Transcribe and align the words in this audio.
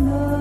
nơi 0.00 0.31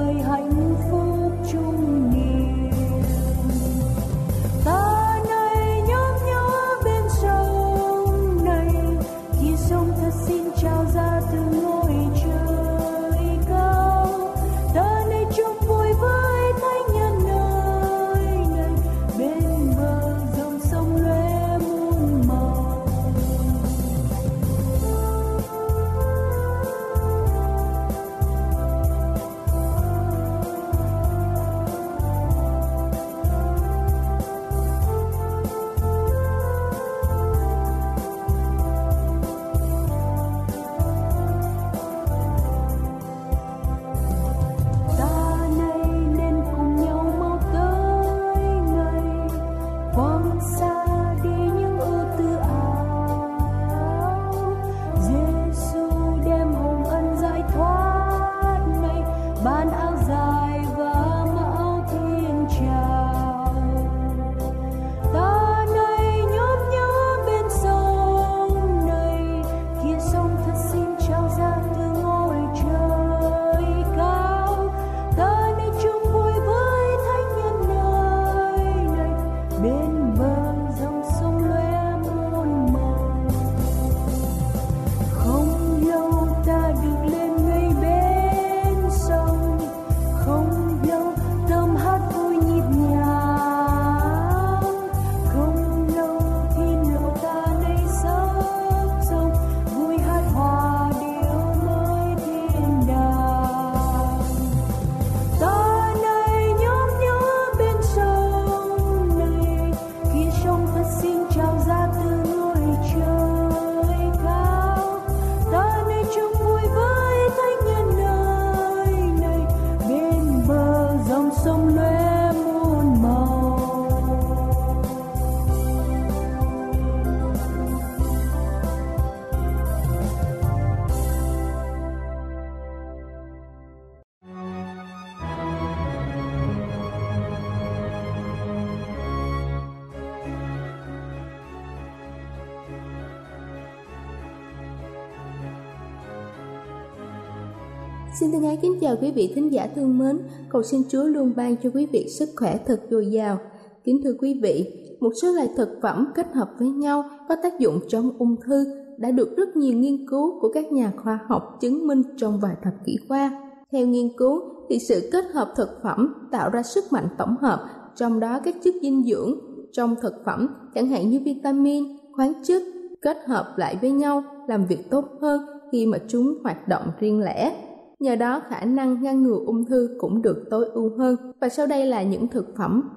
chào 148.91 148.97
quý 149.01 149.11
vị 149.11 149.31
thính 149.35 149.53
giả 149.53 149.67
thương 149.75 149.97
mến, 149.97 150.19
cầu 150.49 150.63
xin 150.63 150.81
Chúa 150.89 151.03
luôn 151.03 151.33
ban 151.35 151.55
cho 151.63 151.69
quý 151.73 151.87
vị 151.91 152.07
sức 152.09 152.29
khỏe 152.35 152.59
thật 152.65 152.81
dồi 152.89 153.05
dào. 153.11 153.37
Kính 153.83 154.01
thưa 154.03 154.13
quý 154.19 154.39
vị, 154.43 154.73
một 154.99 155.11
số 155.21 155.31
loại 155.31 155.49
thực 155.57 155.69
phẩm 155.81 156.07
kết 156.15 156.27
hợp 156.33 156.49
với 156.59 156.69
nhau 156.69 157.03
có 157.29 157.35
tác 157.43 157.59
dụng 157.59 157.79
chống 157.87 158.11
ung 158.19 158.35
thư 158.41 158.65
đã 158.97 159.11
được 159.11 159.37
rất 159.37 159.55
nhiều 159.55 159.77
nghiên 159.77 160.07
cứu 160.09 160.39
của 160.41 160.51
các 160.53 160.71
nhà 160.71 160.91
khoa 161.03 161.19
học 161.27 161.57
chứng 161.61 161.87
minh 161.87 162.03
trong 162.17 162.39
vài 162.39 162.55
thập 162.63 162.73
kỷ 162.85 162.97
qua. 163.07 163.51
Theo 163.71 163.87
nghiên 163.87 164.17
cứu 164.17 164.41
thì 164.69 164.79
sự 164.79 165.09
kết 165.11 165.25
hợp 165.33 165.53
thực 165.55 165.69
phẩm 165.83 166.27
tạo 166.31 166.49
ra 166.49 166.63
sức 166.63 166.83
mạnh 166.91 167.07
tổng 167.17 167.35
hợp, 167.41 167.65
trong 167.95 168.19
đó 168.19 168.39
các 168.43 168.55
chất 168.63 168.75
dinh 168.81 169.03
dưỡng 169.03 169.39
trong 169.71 169.95
thực 170.01 170.13
phẩm 170.25 170.47
chẳng 170.75 170.87
hạn 170.87 171.09
như 171.09 171.19
vitamin, 171.25 171.83
khoáng 172.15 172.33
chất 172.43 172.61
kết 173.01 173.17
hợp 173.27 173.53
lại 173.57 173.77
với 173.81 173.91
nhau 173.91 174.23
làm 174.47 174.65
việc 174.65 174.89
tốt 174.89 175.05
hơn 175.21 175.41
khi 175.71 175.85
mà 175.85 175.97
chúng 176.07 176.33
hoạt 176.43 176.67
động 176.67 176.83
riêng 176.99 177.19
lẻ. 177.19 177.53
Nhờ 178.01 178.15
đó, 178.15 178.41
khả 178.49 178.65
năng 178.65 179.03
ngăn 179.03 179.23
ngừa 179.23 179.39
ung 179.45 179.65
thư 179.65 179.89
cũng 179.99 180.21
được 180.21 180.43
tối 180.49 180.65
ưu 180.73 180.97
hơn. 180.97 181.15
Và 181.41 181.49
sau 181.49 181.67
đây 181.67 181.85
là 181.85 182.03
những 182.03 182.27
thực 182.27 182.45
phẩm 182.57 182.89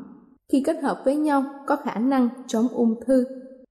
khi 0.52 0.62
kết 0.66 0.82
hợp 0.82 1.02
với 1.04 1.16
nhau, 1.16 1.44
có 1.66 1.76
khả 1.76 1.98
năng 1.98 2.28
chống 2.46 2.68
ung 2.74 2.94
thư. 3.06 3.24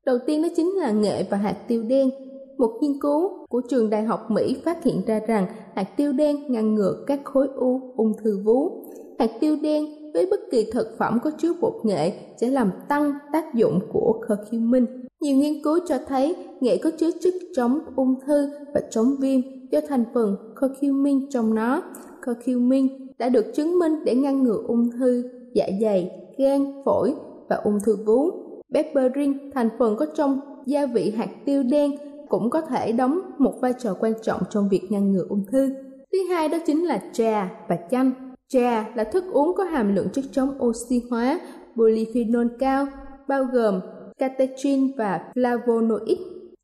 Đầu 0.05 0.17
tiên 0.25 0.41
đó 0.41 0.47
chính 0.55 0.69
là 0.77 0.91
nghệ 0.91 1.27
và 1.29 1.37
hạt 1.37 1.55
tiêu 1.67 1.83
đen. 1.83 2.09
Một 2.57 2.71
nghiên 2.81 2.99
cứu 3.01 3.45
của 3.49 3.61
trường 3.69 3.89
đại 3.89 4.03
học 4.03 4.31
Mỹ 4.31 4.57
phát 4.65 4.83
hiện 4.83 5.01
ra 5.07 5.19
rằng 5.27 5.45
hạt 5.75 5.97
tiêu 5.97 6.13
đen 6.13 6.51
ngăn 6.51 6.75
ngừa 6.75 7.03
các 7.07 7.19
khối 7.23 7.47
u 7.55 7.93
ung 7.97 8.11
thư 8.23 8.39
vú. 8.43 8.85
Hạt 9.19 9.31
tiêu 9.39 9.57
đen 9.63 9.85
với 10.13 10.27
bất 10.31 10.39
kỳ 10.51 10.71
thực 10.71 10.87
phẩm 10.97 11.19
có 11.23 11.31
chứa 11.37 11.53
bột 11.61 11.73
nghệ 11.83 12.13
sẽ 12.41 12.49
làm 12.49 12.71
tăng 12.89 13.13
tác 13.33 13.53
dụng 13.53 13.79
của 13.93 14.21
curcumin. 14.27 14.85
Nhiều 15.23 15.37
nghiên 15.37 15.63
cứu 15.63 15.79
cho 15.87 15.97
thấy 16.07 16.35
nghệ 16.59 16.77
có 16.77 16.91
chứa 16.91 17.11
chất 17.21 17.33
chống 17.55 17.79
ung 17.95 18.15
thư 18.25 18.49
và 18.73 18.81
chống 18.89 19.15
viêm 19.19 19.41
do 19.71 19.79
thành 19.87 20.03
phần 20.13 20.35
curcumin 20.61 21.29
trong 21.29 21.55
nó. 21.55 21.81
Curcumin 22.25 22.87
đã 23.17 23.29
được 23.29 23.45
chứng 23.55 23.79
minh 23.79 24.03
để 24.05 24.15
ngăn 24.15 24.43
ngừa 24.43 24.63
ung 24.67 24.91
thư 24.91 25.23
dạ 25.53 25.67
dày, 25.81 26.11
gan, 26.37 26.81
phổi 26.85 27.15
và 27.49 27.55
ung 27.55 27.79
thư 27.85 27.97
vú. 28.05 28.31
Berberin, 28.69 29.51
thành 29.51 29.69
phần 29.79 29.95
có 29.97 30.05
trong 30.15 30.39
gia 30.65 30.85
vị 30.85 31.13
hạt 31.17 31.29
tiêu 31.45 31.63
đen 31.63 31.91
cũng 32.29 32.49
có 32.49 32.61
thể 32.61 32.91
đóng 32.91 33.21
một 33.37 33.53
vai 33.61 33.73
trò 33.79 33.93
quan 33.99 34.13
trọng 34.23 34.41
trong 34.49 34.69
việc 34.69 34.91
ngăn 34.91 35.11
ngừa 35.11 35.25
ung 35.29 35.45
thư. 35.51 35.69
Thứ 36.11 36.17
hai 36.29 36.47
đó 36.47 36.57
chính 36.65 36.85
là 36.85 37.01
trà 37.13 37.51
và 37.69 37.77
chanh. 37.91 38.11
Trà 38.47 38.89
là 38.95 39.03
thức 39.03 39.23
uống 39.31 39.55
có 39.55 39.63
hàm 39.63 39.95
lượng 39.95 40.07
chất 40.13 40.25
chống 40.31 40.49
oxy 40.63 41.01
hóa 41.09 41.39
polyphenol 41.75 42.47
cao, 42.59 42.87
bao 43.27 43.43
gồm 43.43 43.79
catechin 44.23 44.91
và 44.97 45.21
flavonoid. 45.35 46.15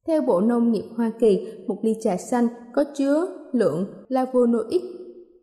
Theo 0.07 0.21
Bộ 0.21 0.41
Nông 0.41 0.71
nghiệp 0.71 0.83
Hoa 0.95 1.11
Kỳ, 1.19 1.47
một 1.67 1.77
ly 1.83 1.95
trà 2.01 2.17
xanh 2.17 2.47
có 2.73 2.83
chứa 2.97 3.27
lượng 3.53 3.85
flavonoid 4.09 4.79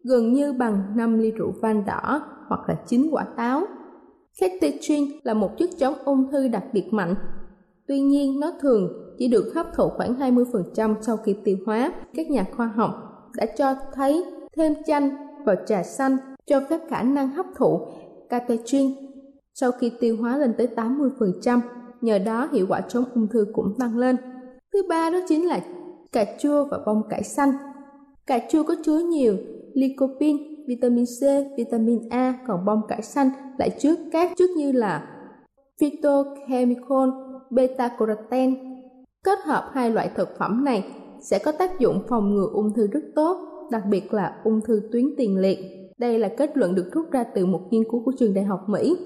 gần 0.05 0.33
như 0.33 0.53
bằng 0.53 0.83
5 0.97 1.19
ly 1.19 1.31
rượu 1.31 1.53
vang 1.63 1.85
đỏ 1.87 2.21
hoặc 2.49 2.61
là 2.69 2.75
9 2.87 3.09
quả 3.13 3.27
táo. 3.37 3.63
Catechin 4.41 5.05
là 5.23 5.35
một 5.35 5.51
chất 5.59 5.71
chống 5.79 5.95
ung 6.05 6.31
thư 6.31 6.49
đặc 6.49 6.65
biệt 6.73 6.85
mạnh. 6.91 7.15
Tuy 7.89 8.01
nhiên, 8.01 8.41
nó 8.41 8.53
thường 8.61 8.89
chỉ 9.19 9.29
được 9.29 9.53
hấp 9.55 9.67
thụ 9.75 9.89
khoảng 9.89 10.15
20% 10.15 10.95
sau 11.01 11.17
khi 11.17 11.37
tiêu 11.45 11.57
hóa. 11.67 11.93
Các 12.15 12.31
nhà 12.31 12.45
khoa 12.57 12.67
học 12.67 12.91
đã 13.37 13.47
cho 13.59 13.75
thấy 13.95 14.25
thêm 14.57 14.75
chanh 14.87 15.11
vào 15.47 15.57
trà 15.67 15.83
xanh 15.83 16.17
cho 16.47 16.61
phép 16.71 16.81
khả 16.89 17.03
năng 17.03 17.31
hấp 17.31 17.47
thụ 17.57 17.81
catechin 18.29 18.93
sau 19.61 19.73
khi 19.73 19.93
tiêu 20.01 20.17
hóa 20.21 20.37
lên 20.37 20.55
tới 20.59 20.69
80%, 20.77 21.61
nhờ 22.01 22.19
đó 22.19 22.49
hiệu 22.53 22.67
quả 22.69 22.81
chống 22.81 23.05
ung 23.15 23.29
thư 23.29 23.47
cũng 23.53 23.75
tăng 23.79 23.99
lên. 23.99 24.17
Thứ 24.73 24.83
ba 24.89 25.11
đó 25.11 25.19
chính 25.29 25.47
là 25.47 25.61
cà 26.13 26.25
chua 26.39 26.65
và 26.71 26.79
bông 26.87 27.03
cải 27.09 27.23
xanh. 27.23 27.51
Cà 28.27 28.39
chua 28.51 28.63
có 28.63 28.75
chứa 28.85 28.99
nhiều 28.99 29.37
lycopene, 29.73 30.39
vitamin 30.67 31.05
C, 31.05 31.21
vitamin 31.57 32.09
A, 32.11 32.39
còn 32.47 32.65
bông 32.65 32.81
cải 32.89 33.03
xanh 33.03 33.31
lại 33.59 33.71
chứa 33.79 33.95
các 34.13 34.33
chất 34.37 34.51
như 34.51 34.73
là 34.73 35.09
phytochemical, 35.81 37.09
beta-carotene. 37.51 38.55
Kết 39.25 39.39
hợp 39.45 39.71
hai 39.73 39.91
loại 39.91 40.11
thực 40.17 40.29
phẩm 40.39 40.65
này 40.65 40.85
sẽ 41.21 41.39
có 41.39 41.53
tác 41.53 41.79
dụng 41.79 42.03
phòng 42.09 42.35
ngừa 42.35 42.49
ung 42.53 42.75
thư 42.75 42.87
rất 42.87 43.01
tốt, 43.15 43.37
đặc 43.71 43.83
biệt 43.91 44.13
là 44.13 44.41
ung 44.45 44.61
thư 44.61 44.81
tuyến 44.93 45.05
tiền 45.17 45.39
liệt. 45.39 45.59
Đây 45.99 46.19
là 46.19 46.29
kết 46.37 46.57
luận 46.57 46.75
được 46.75 46.91
rút 46.93 47.11
ra 47.11 47.25
từ 47.25 47.47
một 47.47 47.61
nghiên 47.71 47.83
cứu 47.91 48.03
của 48.05 48.13
trường 48.19 48.35
đại 48.35 48.45
học 48.45 48.61
Mỹ. 48.69 48.97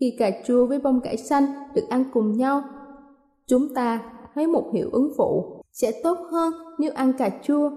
Khi 0.00 0.16
cà 0.18 0.30
chua 0.46 0.66
với 0.66 0.78
bông 0.78 1.00
cải 1.00 1.16
xanh 1.16 1.44
được 1.74 1.88
ăn 1.88 2.04
cùng 2.12 2.36
nhau, 2.36 2.62
chúng 3.46 3.74
ta 3.74 4.12
thấy 4.34 4.46
một 4.46 4.70
hiệu 4.74 4.88
ứng 4.92 5.12
phụ 5.16 5.62
sẽ 5.72 5.92
tốt 6.02 6.18
hơn 6.30 6.52
nếu 6.78 6.92
ăn 6.94 7.12
cà 7.18 7.30
chua 7.42 7.70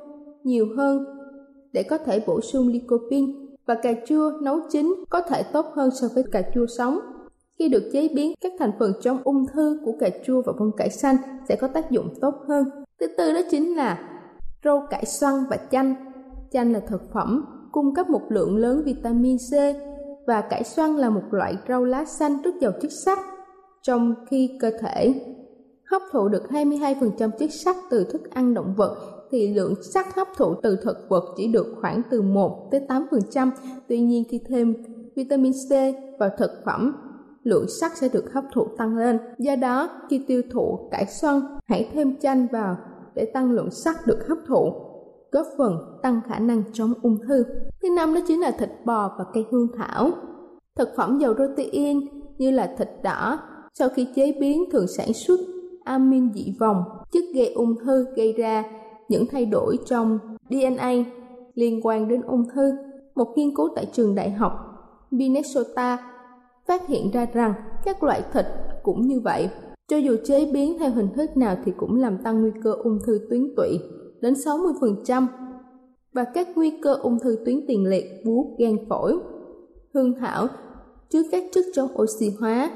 nhiều 0.43 0.65
hơn 0.77 1.05
để 1.73 1.83
có 1.83 1.97
thể 1.97 2.23
bổ 2.27 2.41
sung 2.41 2.67
lycopene 2.67 3.33
và 3.65 3.75
cà 3.75 3.93
chua 4.05 4.31
nấu 4.41 4.59
chín 4.71 4.95
có 5.09 5.21
thể 5.21 5.43
tốt 5.43 5.65
hơn 5.73 5.89
so 6.01 6.07
với 6.15 6.23
cà 6.31 6.41
chua 6.53 6.65
sống. 6.77 6.99
Khi 7.59 7.69
được 7.69 7.89
chế 7.93 8.07
biến, 8.15 8.33
các 8.41 8.53
thành 8.59 8.71
phần 8.79 8.93
trong 9.01 9.17
ung 9.23 9.45
thư 9.53 9.79
của 9.85 9.93
cà 9.99 10.09
chua 10.25 10.41
và 10.45 10.53
bông 10.59 10.71
cải 10.77 10.89
xanh 10.89 11.17
sẽ 11.49 11.55
có 11.55 11.67
tác 11.67 11.91
dụng 11.91 12.13
tốt 12.21 12.33
hơn. 12.47 12.65
Thứ 12.99 13.07
tư 13.17 13.33
đó 13.33 13.39
chính 13.51 13.75
là 13.75 14.09
rau 14.63 14.87
cải 14.89 15.05
xoăn 15.05 15.33
và 15.49 15.57
chanh. 15.71 15.95
Chanh 16.51 16.73
là 16.73 16.79
thực 16.79 17.01
phẩm 17.13 17.45
cung 17.71 17.95
cấp 17.95 18.09
một 18.09 18.21
lượng 18.29 18.57
lớn 18.57 18.83
vitamin 18.85 19.37
C 19.37 19.51
và 20.27 20.41
cải 20.41 20.63
xoăn 20.63 20.95
là 20.95 21.09
một 21.09 21.23
loại 21.31 21.57
rau 21.67 21.83
lá 21.83 22.05
xanh 22.05 22.41
rất 22.41 22.51
giàu 22.61 22.71
chất 22.81 22.91
sắt. 23.05 23.19
Trong 23.81 24.15
khi 24.29 24.57
cơ 24.61 24.71
thể 24.81 25.13
hấp 25.91 26.01
thụ 26.11 26.27
được 26.27 26.43
22% 26.49 27.31
chất 27.39 27.49
sắt 27.53 27.75
từ 27.89 28.03
thức 28.03 28.21
ăn 28.31 28.53
động 28.53 28.73
vật 28.77 28.97
thì 29.31 29.53
lượng 29.53 29.75
sắt 29.93 30.05
hấp 30.15 30.27
thụ 30.37 30.55
từ 30.63 30.77
thực 30.83 30.97
vật 31.09 31.23
chỉ 31.37 31.47
được 31.47 31.75
khoảng 31.81 32.01
từ 32.11 32.21
1 32.21 32.67
tới 32.71 32.81
8%. 32.87 33.51
Tuy 33.87 33.99
nhiên 33.99 34.23
khi 34.29 34.41
thêm 34.47 34.75
vitamin 35.15 35.53
C 35.53 35.71
vào 36.19 36.29
thực 36.37 36.51
phẩm, 36.65 36.95
lượng 37.43 37.65
sắt 37.81 37.97
sẽ 37.97 38.09
được 38.13 38.33
hấp 38.33 38.43
thụ 38.53 38.67
tăng 38.77 38.97
lên. 38.97 39.19
Do 39.37 39.55
đó, 39.55 39.89
khi 40.09 40.25
tiêu 40.27 40.41
thụ 40.53 40.89
cải 40.91 41.05
xoăn, 41.05 41.41
hãy 41.67 41.89
thêm 41.93 42.19
chanh 42.19 42.47
vào 42.51 42.77
để 43.15 43.25
tăng 43.33 43.51
lượng 43.51 43.71
sắt 43.71 43.95
được 44.05 44.27
hấp 44.27 44.37
thụ, 44.47 44.73
góp 45.31 45.47
phần 45.57 45.99
tăng 46.03 46.21
khả 46.27 46.39
năng 46.39 46.63
chống 46.73 46.93
ung 47.01 47.17
thư. 47.27 47.45
Thứ 47.81 47.89
năm 47.95 48.13
đó 48.13 48.21
chính 48.27 48.39
là 48.39 48.51
thịt 48.51 48.69
bò 48.85 49.15
và 49.17 49.25
cây 49.33 49.45
hương 49.51 49.67
thảo. 49.77 50.11
Thực 50.75 50.89
phẩm 50.97 51.19
giàu 51.19 51.33
protein 51.33 51.99
như 52.37 52.51
là 52.51 52.75
thịt 52.77 52.89
đỏ 53.03 53.39
sau 53.73 53.89
khi 53.89 54.07
chế 54.15 54.37
biến 54.39 54.63
thường 54.71 54.87
sản 54.97 55.13
xuất 55.13 55.39
amin 55.83 56.33
dị 56.33 56.53
vòng, 56.59 56.83
chất 57.11 57.23
gây 57.35 57.53
ung 57.53 57.75
thư 57.85 58.05
gây 58.15 58.33
ra 58.33 58.63
những 59.09 59.25
thay 59.31 59.45
đổi 59.45 59.77
trong 59.85 60.19
DNA 60.49 60.93
liên 61.55 61.79
quan 61.83 62.07
đến 62.07 62.21
ung 62.21 62.45
thư. 62.53 62.71
Một 63.15 63.33
nghiên 63.35 63.55
cứu 63.55 63.69
tại 63.75 63.85
trường 63.93 64.15
đại 64.15 64.31
học 64.31 64.51
Minnesota 65.11 65.97
phát 66.67 66.87
hiện 66.87 67.11
ra 67.11 67.27
rằng 67.33 67.53
các 67.85 68.03
loại 68.03 68.23
thịt 68.33 68.45
cũng 68.83 69.07
như 69.07 69.19
vậy. 69.19 69.49
Cho 69.87 69.97
dù 69.97 70.15
chế 70.25 70.51
biến 70.53 70.79
theo 70.79 70.91
hình 70.91 71.09
thức 71.15 71.37
nào 71.37 71.55
thì 71.65 71.71
cũng 71.77 72.01
làm 72.01 72.17
tăng 72.17 72.41
nguy 72.41 72.51
cơ 72.63 72.71
ung 72.71 72.99
thư 73.05 73.19
tuyến 73.29 73.55
tụy 73.57 73.79
đến 74.21 74.33
60% 74.33 75.25
và 76.13 76.23
các 76.23 76.47
nguy 76.55 76.79
cơ 76.81 76.93
ung 76.93 77.19
thư 77.19 77.37
tuyến 77.45 77.59
tiền 77.67 77.85
liệt, 77.85 78.05
vú, 78.25 78.55
gan 78.59 78.75
phổi. 78.89 79.19
Hương 79.93 80.13
thảo 80.19 80.47
chứa 81.09 81.21
các 81.31 81.43
chất 81.53 81.65
chống 81.73 81.89
oxy 82.01 82.29
hóa. 82.39 82.71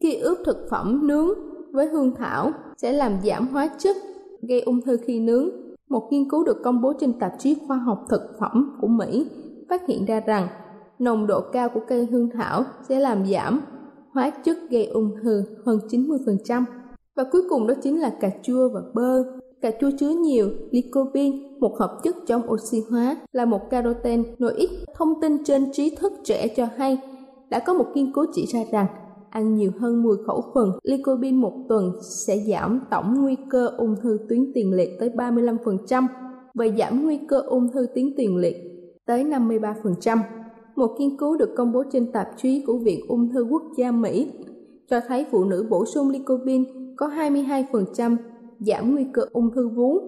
Khi 0.00 0.14
ướp 0.14 0.38
thực 0.44 0.66
phẩm 0.70 1.06
nướng 1.06 1.28
với 1.72 1.86
hương 1.86 2.14
thảo 2.14 2.52
sẽ 2.76 2.92
làm 2.92 3.12
giảm 3.24 3.48
hóa 3.48 3.68
chất 3.78 3.96
gây 4.42 4.60
ung 4.60 4.80
thư 4.80 4.96
khi 4.96 5.20
nướng. 5.20 5.50
Một 5.88 6.08
nghiên 6.10 6.30
cứu 6.30 6.44
được 6.44 6.56
công 6.64 6.80
bố 6.80 6.92
trên 7.00 7.18
tạp 7.18 7.32
chí 7.38 7.56
khoa 7.66 7.76
học 7.76 8.06
thực 8.10 8.22
phẩm 8.40 8.78
của 8.80 8.88
Mỹ 8.88 9.26
phát 9.68 9.86
hiện 9.88 10.04
ra 10.04 10.20
rằng 10.20 10.48
nồng 10.98 11.26
độ 11.26 11.40
cao 11.52 11.68
của 11.68 11.80
cây 11.88 12.06
hương 12.06 12.30
thảo 12.30 12.64
sẽ 12.88 13.00
làm 13.00 13.26
giảm 13.26 13.60
hóa 14.12 14.30
chất 14.30 14.56
gây 14.70 14.86
ung 14.86 15.10
thư 15.22 15.42
hơn 15.66 15.78
90%. 15.88 16.64
Và 17.16 17.24
cuối 17.32 17.42
cùng 17.50 17.66
đó 17.66 17.74
chính 17.82 18.00
là 18.00 18.10
cà 18.20 18.30
chua 18.42 18.68
và 18.68 18.80
bơ. 18.94 19.37
Cà 19.60 19.70
chua 19.80 19.90
chứa 19.98 20.08
nhiều 20.08 20.50
lycopene, 20.70 21.38
một 21.60 21.78
hợp 21.78 22.00
chất 22.02 22.16
chống 22.26 22.42
oxy 22.50 22.78
hóa, 22.90 23.16
là 23.32 23.44
một 23.44 23.70
caroten 23.70 24.22
nội 24.38 24.52
carotenoid. 24.52 24.70
Thông 24.94 25.20
tin 25.20 25.44
trên 25.44 25.72
trí 25.72 25.96
thức 25.96 26.12
trẻ 26.24 26.48
cho 26.56 26.68
hay 26.76 26.98
đã 27.50 27.58
có 27.58 27.74
một 27.74 27.86
nghiên 27.94 28.12
cứu 28.12 28.24
chỉ 28.32 28.46
ra 28.46 28.60
rằng 28.72 28.86
ăn 29.30 29.54
nhiều 29.54 29.70
hơn 29.78 30.02
10 30.02 30.16
khẩu 30.26 30.44
phần 30.54 30.72
lycopene 30.82 31.36
một 31.36 31.52
tuần 31.68 31.92
sẽ 32.26 32.38
giảm 32.38 32.80
tổng 32.90 33.22
nguy 33.22 33.36
cơ 33.50 33.68
ung 33.78 33.96
thư 34.02 34.18
tuyến 34.28 34.52
tiền 34.54 34.72
liệt 34.72 34.90
tới 35.00 35.10
35% 35.10 36.06
và 36.54 36.66
giảm 36.78 37.04
nguy 37.04 37.18
cơ 37.28 37.40
ung 37.40 37.72
thư 37.72 37.86
tuyến 37.94 38.14
tiền 38.16 38.36
liệt 38.36 38.56
tới 39.06 39.24
53%. 39.24 40.18
Một 40.76 40.96
nghiên 40.98 41.16
cứu 41.16 41.36
được 41.36 41.54
công 41.56 41.72
bố 41.72 41.84
trên 41.92 42.12
tạp 42.12 42.28
chí 42.36 42.64
của 42.66 42.78
Viện 42.78 43.00
Ung 43.08 43.32
thư 43.32 43.42
Quốc 43.42 43.62
gia 43.76 43.90
Mỹ 43.92 44.32
cho 44.90 45.00
thấy 45.08 45.26
phụ 45.30 45.44
nữ 45.44 45.66
bổ 45.70 45.84
sung 45.86 46.10
lycopene 46.10 46.64
có 46.96 47.08
22% 47.08 48.16
giảm 48.60 48.94
nguy 48.94 49.06
cơ 49.12 49.22
ung 49.32 49.50
thư 49.54 49.68
vú. 49.68 49.98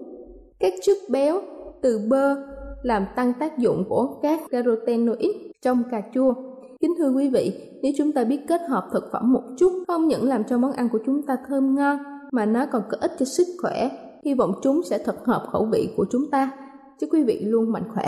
Các 0.59 0.73
chất 0.81 0.97
béo 1.09 1.41
từ 1.81 1.99
bơ 2.09 2.35
làm 2.83 3.05
tăng 3.15 3.33
tác 3.39 3.57
dụng 3.57 3.83
của 3.89 4.19
các 4.21 4.39
carotenoid 4.51 5.35
trong 5.61 5.83
cà 5.91 6.01
chua. 6.13 6.33
Kính 6.79 6.93
thưa 6.97 7.11
quý 7.11 7.29
vị, 7.29 7.69
nếu 7.81 7.91
chúng 7.97 8.11
ta 8.11 8.23
biết 8.23 8.39
kết 8.47 8.61
hợp 8.69 8.87
thực 8.93 9.11
phẩm 9.11 9.33
một 9.33 9.41
chút, 9.57 9.83
không 9.87 10.07
những 10.07 10.27
làm 10.27 10.43
cho 10.43 10.57
món 10.57 10.71
ăn 10.71 10.89
của 10.89 10.99
chúng 11.05 11.23
ta 11.23 11.37
thơm 11.47 11.75
ngon, 11.75 11.97
mà 12.31 12.45
nó 12.45 12.65
còn 12.71 12.81
có 12.89 12.97
ích 13.01 13.11
cho 13.19 13.25
sức 13.25 13.47
khỏe. 13.61 13.89
Hy 14.25 14.33
vọng 14.33 14.53
chúng 14.61 14.81
sẽ 14.83 14.97
thật 15.05 15.25
hợp 15.25 15.47
khẩu 15.51 15.65
vị 15.71 15.89
của 15.97 16.05
chúng 16.11 16.29
ta. 16.31 16.51
Chúc 16.99 17.09
quý 17.13 17.23
vị 17.23 17.39
luôn 17.45 17.71
mạnh 17.71 17.83
khỏe. 17.93 18.05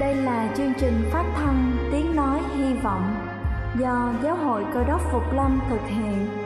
Đây 0.00 0.14
là 0.14 0.54
chương 0.56 0.72
trình 0.80 0.94
phát 1.12 1.32
thanh 1.36 1.72
Tiếng 1.92 2.16
Nói 2.16 2.40
Hy 2.56 2.74
Vọng 2.84 3.02
do 3.80 4.14
Giáo 4.22 4.36
hội 4.36 4.62
Cơ 4.74 4.84
đốc 4.84 5.00
Phục 5.12 5.22
Lâm 5.36 5.60
thực 5.70 5.80
hiện 5.88 6.45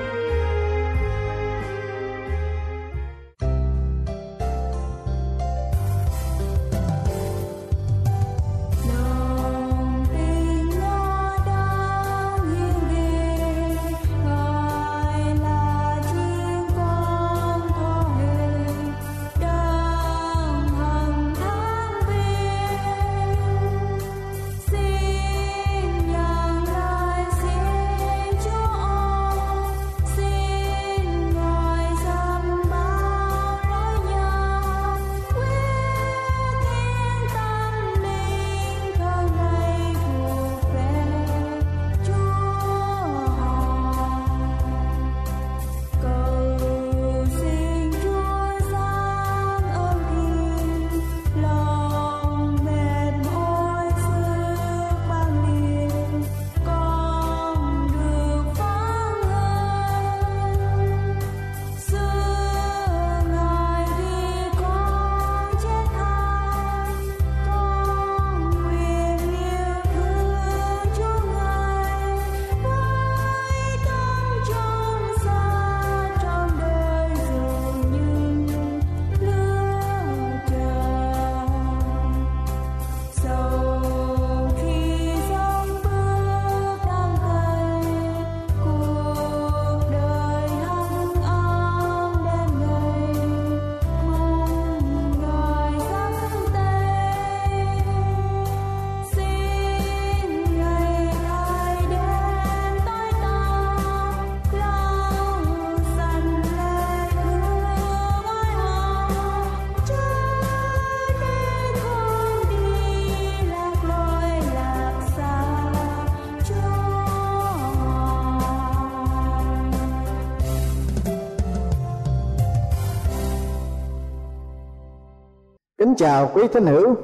Chào 126.01 126.31
quý 126.33 126.47
thính 126.47 126.65
hữu, 126.65 126.95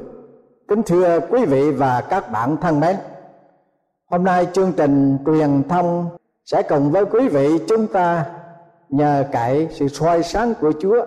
kính 0.68 0.84
thưa 0.84 1.20
quý 1.30 1.46
vị 1.46 1.72
và 1.72 2.02
các 2.10 2.32
bạn 2.32 2.58
thân 2.62 2.80
mến. 2.80 2.96
Hôm 4.12 4.24
nay 4.24 4.48
chương 4.54 4.72
trình 4.78 5.18
truyền 5.26 5.64
thông 5.70 6.10
sẽ 6.46 6.64
cùng 6.64 6.92
với 6.92 7.06
quý 7.06 7.28
vị 7.28 7.60
chúng 7.68 7.88
ta 7.88 8.26
nhờ 8.90 9.24
cậy 9.32 9.68
sự 9.72 9.88
soi 9.88 10.24
sáng 10.24 10.54
của 10.62 10.72
Chúa 10.80 11.06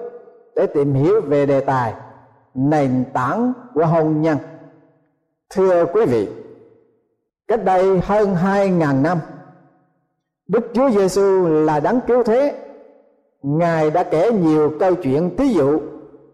để 0.56 0.66
tìm 0.66 0.94
hiểu 0.94 1.20
về 1.20 1.46
đề 1.46 1.60
tài 1.60 1.94
nền 2.54 3.04
tảng 3.12 3.52
của 3.74 3.86
hôn 3.86 4.22
nhân. 4.22 4.38
Thưa 5.54 5.84
quý 5.84 6.06
vị, 6.06 6.28
cách 7.48 7.64
đây 7.64 8.00
hơn 8.00 8.34
2.000 8.44 9.02
năm, 9.02 9.18
Đức 10.48 10.70
Chúa 10.74 10.90
Giêsu 10.90 11.48
là 11.48 11.80
đấng 11.80 12.00
cứu 12.06 12.22
thế. 12.22 12.54
Ngài 13.42 13.90
đã 13.90 14.02
kể 14.02 14.32
nhiều 14.32 14.72
câu 14.80 14.94
chuyện 14.94 15.36
thí 15.36 15.48
dụ 15.48 15.80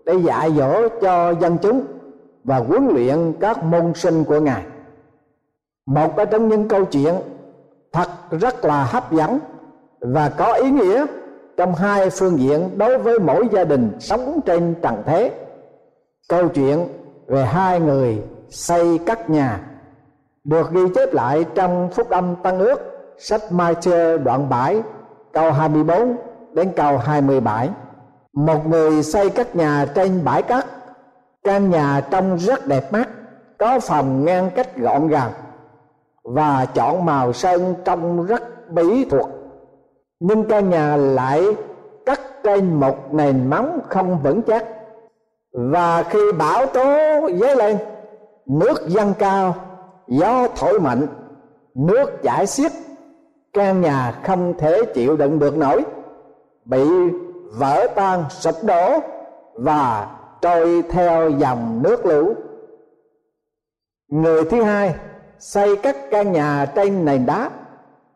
để 0.07 0.15
dạy 0.15 0.53
dỗ 0.53 0.89
cho 1.01 1.31
dân 1.31 1.59
chúng 1.63 1.85
và 2.45 2.57
huấn 2.57 2.89
luyện 2.89 3.33
các 3.41 3.65
môn 3.65 3.95
sinh 3.95 4.25
của 4.25 4.41
ngài. 4.41 4.63
Một 5.87 6.13
trong 6.31 6.49
những 6.49 6.69
câu 6.69 6.85
chuyện 6.85 7.15
thật 7.93 8.09
rất 8.31 8.65
là 8.65 8.85
hấp 8.85 9.13
dẫn 9.13 9.39
và 10.01 10.29
có 10.29 10.53
ý 10.53 10.71
nghĩa 10.71 11.07
trong 11.57 11.75
hai 11.75 12.11
phương 12.11 12.39
diện 12.39 12.71
đối 12.77 12.99
với 12.99 13.19
mỗi 13.19 13.49
gia 13.53 13.65
đình 13.65 13.91
sống 13.99 14.41
trên 14.47 14.75
trần 14.83 15.03
thế. 15.07 15.31
Câu 16.29 16.49
chuyện 16.49 16.87
về 17.27 17.45
hai 17.45 17.81
người 17.81 18.23
xây 18.49 18.99
các 19.07 19.31
nhà 19.31 19.61
được 20.45 20.71
ghi 20.73 20.83
chép 20.95 21.15
lại 21.15 21.45
trong 21.55 21.89
phúc 21.93 22.11
âm 22.11 22.37
tăng 22.43 22.59
ước, 22.59 22.81
sách 23.19 23.53
Mai 23.53 23.75
Chơ 23.75 24.19
đoạn 24.19 24.49
7 24.49 24.83
câu 25.33 25.53
24 25.53 26.17
đến 26.53 26.73
câu 26.77 26.99
27 26.99 27.69
một 28.37 28.67
người 28.67 29.03
xây 29.03 29.31
các 29.31 29.57
nhà 29.57 29.87
trên 29.95 30.25
bãi 30.25 30.43
cát, 30.43 30.67
căn 31.45 31.71
nhà 31.71 32.01
trông 32.11 32.37
rất 32.37 32.67
đẹp 32.67 32.93
mắt, 32.93 33.09
có 33.59 33.81
phòng 33.81 34.25
ngăn 34.25 34.51
cách 34.55 34.77
gọn 34.77 35.09
gàng 35.09 35.33
và 36.25 36.67
chọn 36.75 37.05
màu 37.05 37.33
sơn 37.33 37.75
trông 37.85 38.27
rất 38.27 38.71
bí 38.71 39.05
thuật. 39.05 39.27
Nhưng 40.21 40.45
căn 40.45 40.71
nhà 40.71 40.97
lại 40.97 41.47
cắt 42.07 42.21
trên 42.45 42.75
một 42.75 43.15
nền 43.15 43.51
móng 43.51 43.81
không 43.89 44.23
vững 44.23 44.43
chắc. 44.43 44.65
Và 45.53 46.03
khi 46.03 46.33
bão 46.39 46.67
tố 46.67 46.85
dấy 47.41 47.57
lên, 47.57 47.77
nước 48.47 48.89
dâng 48.89 49.13
cao, 49.19 49.55
gió 50.09 50.49
thổi 50.57 50.81
mạnh, 50.81 51.07
nước 51.75 52.23
chảy 52.23 52.47
xiết, 52.47 52.73
căn 53.53 53.81
nhà 53.81 54.21
không 54.25 54.55
thể 54.59 54.83
chịu 54.95 55.17
đựng 55.17 55.39
được 55.39 55.57
nổi, 55.57 55.85
bị 56.65 56.85
vỡ 57.53 57.87
tan 57.95 58.25
sụp 58.31 58.55
đổ 58.65 58.99
và 59.55 60.17
trôi 60.41 60.83
theo 60.91 61.31
dòng 61.31 61.83
nước 61.83 62.07
lũ. 62.07 62.35
Người 64.09 64.45
thứ 64.45 64.63
hai 64.63 64.95
xây 65.39 65.77
các 65.77 65.97
căn 66.11 66.33
nhà 66.33 66.67
trên 66.75 67.05
nền 67.05 67.27
đá 67.27 67.51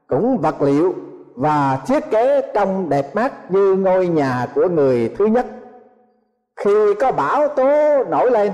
cũng 0.06 0.38
vật 0.38 0.62
liệu 0.62 0.94
và 1.34 1.82
thiết 1.86 2.10
kế 2.10 2.52
trông 2.54 2.88
đẹp 2.88 3.14
mắt 3.14 3.50
như 3.50 3.74
ngôi 3.74 4.08
nhà 4.08 4.46
của 4.54 4.68
người 4.68 5.14
thứ 5.18 5.26
nhất. 5.26 5.46
Khi 6.56 6.94
có 7.00 7.12
bão 7.12 7.48
tố 7.48 8.04
nổi 8.04 8.30
lên, 8.30 8.52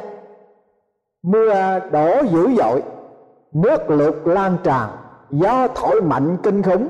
mưa 1.23 1.79
đổ 1.93 2.23
dữ 2.33 2.49
dội, 2.57 2.83
nước 3.53 3.91
lụt 3.91 4.15
lan 4.25 4.57
tràn, 4.65 4.89
gió 5.31 5.69
thổi 5.75 6.03
mạnh 6.03 6.37
kinh 6.43 6.63
khủng, 6.63 6.89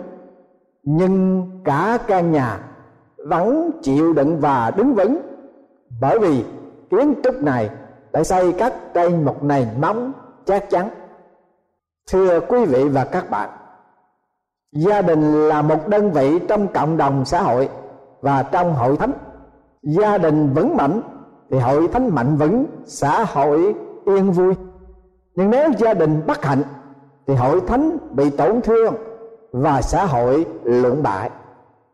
nhưng 0.82 1.50
cả 1.64 1.98
căn 2.06 2.32
nhà 2.32 2.58
vẫn 3.28 3.70
chịu 3.82 4.12
đựng 4.12 4.40
và 4.40 4.70
đứng 4.76 4.94
vững. 4.94 5.18
Bởi 6.00 6.18
vì 6.18 6.44
kiến 6.90 7.14
trúc 7.24 7.34
này 7.42 7.70
đã 8.12 8.24
xây 8.24 8.52
các 8.52 8.72
trên 8.94 9.24
một 9.24 9.42
nền 9.42 9.68
móng 9.80 10.12
chắc 10.44 10.70
chắn. 10.70 10.88
Thưa 12.10 12.40
quý 12.40 12.64
vị 12.64 12.88
và 12.88 13.04
các 13.04 13.30
bạn, 13.30 13.50
gia 14.72 15.02
đình 15.02 15.48
là 15.48 15.62
một 15.62 15.88
đơn 15.88 16.10
vị 16.10 16.38
trong 16.48 16.68
cộng 16.68 16.96
đồng 16.96 17.24
xã 17.24 17.42
hội 17.42 17.68
và 18.20 18.42
trong 18.42 18.74
hội 18.74 18.96
thánh. 18.96 19.12
Gia 19.82 20.18
đình 20.18 20.52
vững 20.54 20.76
mạnh 20.76 21.00
thì 21.50 21.58
hội 21.58 21.88
thánh 21.88 22.14
mạnh 22.14 22.36
vững, 22.36 22.66
xã 22.84 23.24
hội 23.24 23.74
yên 24.04 24.32
vui. 24.32 24.54
Nhưng 25.34 25.50
nếu 25.50 25.70
gia 25.78 25.94
đình 25.94 26.22
bất 26.26 26.44
hạnh 26.44 26.62
thì 27.26 27.34
hội 27.34 27.60
thánh 27.66 27.96
bị 28.10 28.30
tổn 28.30 28.60
thương 28.60 28.94
và 29.52 29.82
xã 29.82 30.04
hội 30.04 30.46
lụng 30.64 31.02
bại. 31.02 31.30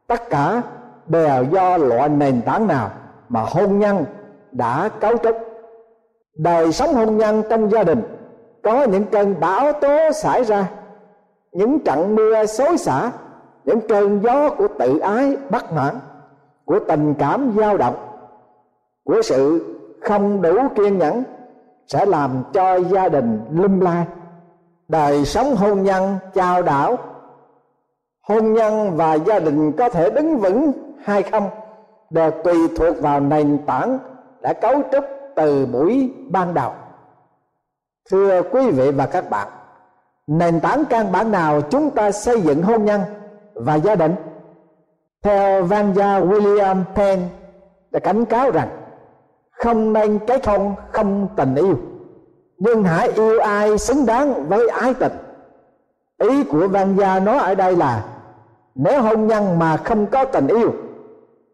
Tất 0.06 0.30
cả 0.30 0.62
đều 1.06 1.44
do 1.52 1.76
loại 1.76 2.08
nền 2.08 2.42
tảng 2.42 2.66
nào 2.66 2.90
mà 3.28 3.40
hôn 3.40 3.78
nhân 3.78 4.04
đã 4.52 4.88
cấu 5.00 5.16
trúc. 5.16 5.36
Đời 6.34 6.72
sống 6.72 6.94
hôn 6.94 7.16
nhân 7.16 7.42
trong 7.50 7.70
gia 7.70 7.82
đình, 7.84 8.02
có 8.62 8.84
những 8.84 9.04
cơn 9.04 9.40
bão 9.40 9.72
tố 9.72 10.12
xảy 10.12 10.44
ra, 10.44 10.66
những 11.52 11.78
trận 11.80 12.14
mưa 12.14 12.46
xối 12.46 12.78
xả, 12.78 13.10
những 13.64 13.80
cơn 13.88 14.22
gió 14.22 14.50
của 14.50 14.68
tự 14.78 14.98
ái 14.98 15.36
bất 15.50 15.72
mãn, 15.72 15.94
của 16.64 16.78
tình 16.88 17.14
cảm 17.14 17.52
dao 17.58 17.76
động, 17.76 17.96
của 19.04 19.22
sự 19.22 19.66
không 20.02 20.42
đủ 20.42 20.54
kiên 20.76 20.98
nhẫn 20.98 21.22
sẽ 21.86 22.06
làm 22.06 22.30
cho 22.52 22.76
gia 22.76 23.08
đình 23.08 23.40
lung 23.52 23.82
lai. 23.82 24.04
Đời 24.88 25.24
sống 25.24 25.56
hôn 25.56 25.82
nhân 25.82 26.18
chao 26.34 26.62
đảo, 26.62 26.96
hôn 28.28 28.52
nhân 28.52 28.96
và 28.96 29.14
gia 29.14 29.38
đình 29.38 29.72
có 29.72 29.88
thể 29.88 30.10
đứng 30.10 30.38
vững 30.38 30.72
hay 31.04 31.22
không 31.22 31.50
đều 32.10 32.30
tùy 32.30 32.54
thuộc 32.76 33.00
vào 33.00 33.20
nền 33.20 33.58
tảng 33.66 33.98
đã 34.40 34.52
cấu 34.52 34.82
trúc 34.92 35.04
từ 35.36 35.66
buổi 35.66 36.12
ban 36.28 36.54
đầu. 36.54 36.72
Thưa 38.10 38.42
quý 38.42 38.70
vị 38.70 38.90
và 38.90 39.06
các 39.06 39.30
bạn, 39.30 39.48
nền 40.26 40.60
tảng 40.60 40.84
căn 40.90 41.12
bản 41.12 41.30
nào 41.30 41.60
chúng 41.60 41.90
ta 41.90 42.12
xây 42.12 42.40
dựng 42.40 42.62
hôn 42.62 42.84
nhân 42.84 43.00
và 43.54 43.74
gia 43.74 43.94
đình? 43.94 44.14
Theo 45.22 45.64
văn 45.64 45.92
gia 45.96 46.20
William 46.20 46.82
Penn 46.94 47.20
đã 47.90 48.00
cảnh 48.00 48.24
cáo 48.24 48.50
rằng, 48.50 48.68
không 49.50 49.92
nên 49.92 50.18
cái 50.26 50.38
hôn 50.46 50.74
không 50.92 51.28
tình 51.36 51.54
yêu, 51.54 51.76
nhưng 52.58 52.84
hãy 52.84 53.08
yêu 53.08 53.38
ai 53.38 53.78
xứng 53.78 54.06
đáng 54.06 54.48
với 54.48 54.68
ái 54.68 54.94
tình. 54.94 55.12
Ý 56.18 56.44
của 56.44 56.68
văn 56.68 56.96
gia 56.98 57.20
nói 57.20 57.38
ở 57.38 57.54
đây 57.54 57.76
là, 57.76 58.04
nếu 58.74 59.02
hôn 59.02 59.26
nhân 59.26 59.58
mà 59.58 59.76
không 59.76 60.06
có 60.06 60.24
tình 60.24 60.46
yêu 60.46 60.72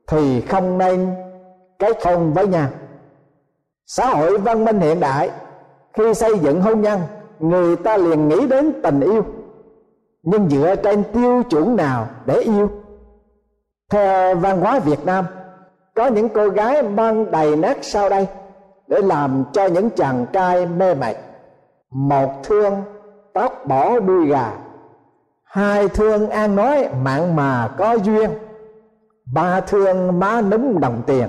thì 0.09 0.41
không 0.41 0.79
nên 0.79 1.15
cái 1.79 1.91
không 2.03 2.35
với 2.35 2.47
nhau. 2.47 2.69
Xã 3.87 4.07
hội 4.07 4.39
văn 4.39 4.65
minh 4.65 4.81
hiện 4.81 5.01
đại, 5.01 5.31
khi 5.93 6.15
xây 6.15 6.39
dựng 6.39 6.61
hôn 6.61 6.81
nhân, 6.81 7.01
người 7.39 7.77
ta 7.77 7.97
liền 7.97 8.29
nghĩ 8.29 8.47
đến 8.47 8.73
tình 8.83 9.01
yêu, 9.01 9.25
nhưng 10.23 10.49
dựa 10.49 10.77
trên 10.77 11.05
tiêu 11.13 11.43
chuẩn 11.51 11.77
nào 11.77 12.07
để 12.27 12.35
yêu? 12.35 12.71
Theo 13.91 14.35
văn 14.35 14.61
hóa 14.61 14.79
việt 14.79 15.07
nam, 15.07 15.25
có 15.95 16.07
những 16.07 16.29
cô 16.29 16.49
gái 16.49 16.83
mang 16.83 17.31
đầy 17.31 17.57
nát 17.57 17.79
sau 17.83 18.09
đây 18.09 18.27
để 18.87 19.01
làm 19.01 19.45
cho 19.53 19.67
những 19.67 19.91
chàng 19.91 20.27
trai 20.33 20.67
mê 20.67 20.95
mệt. 20.95 21.17
Một 21.91 22.33
thương, 22.43 22.83
tóc 23.35 23.67
bỏ 23.67 24.01
đuôi 24.01 24.27
gà. 24.27 24.53
Hai 25.45 25.89
thương 25.89 26.31
an 26.31 26.57
nói, 26.57 26.89
mạng 27.03 27.37
mà 27.37 27.69
có 27.79 27.93
duyên 27.93 28.31
ba 29.33 29.61
thương 29.61 30.19
má 30.19 30.41
núm 30.41 30.81
đồng 30.81 31.03
tiền. 31.07 31.29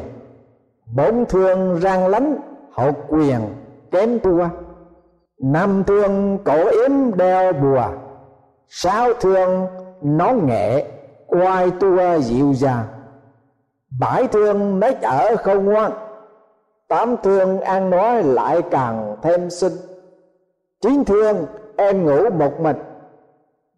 Bốn 0.95 1.25
thương 1.25 1.79
răng 1.79 2.07
lánh, 2.07 2.35
hậu 2.71 2.91
quyền 3.09 3.39
kém 3.91 4.19
tua 4.19 4.49
năm 5.39 5.83
thương 5.83 6.37
cổ 6.43 6.69
yếm 6.69 7.17
đeo 7.17 7.53
bùa. 7.53 7.87
Sáu 8.67 9.13
thương 9.13 9.67
nón 10.01 10.45
nghệ 10.45 10.85
oai 11.27 11.71
tua 11.71 12.19
dịu 12.19 12.53
dàng. 12.53 12.85
Bảy 13.99 14.27
thương 14.27 14.79
nết 14.79 15.01
ở 15.01 15.35
không 15.35 15.65
ngoan. 15.65 15.91
Tám 16.87 17.15
thương 17.23 17.61
ăn 17.61 17.89
nói 17.89 18.23
lại 18.23 18.61
càng 18.71 19.15
thêm 19.21 19.49
xinh. 19.49 19.73
Chín 20.81 21.05
thương 21.05 21.45
em 21.77 22.05
ngủ 22.05 22.29
một 22.29 22.59
mình. 22.59 22.77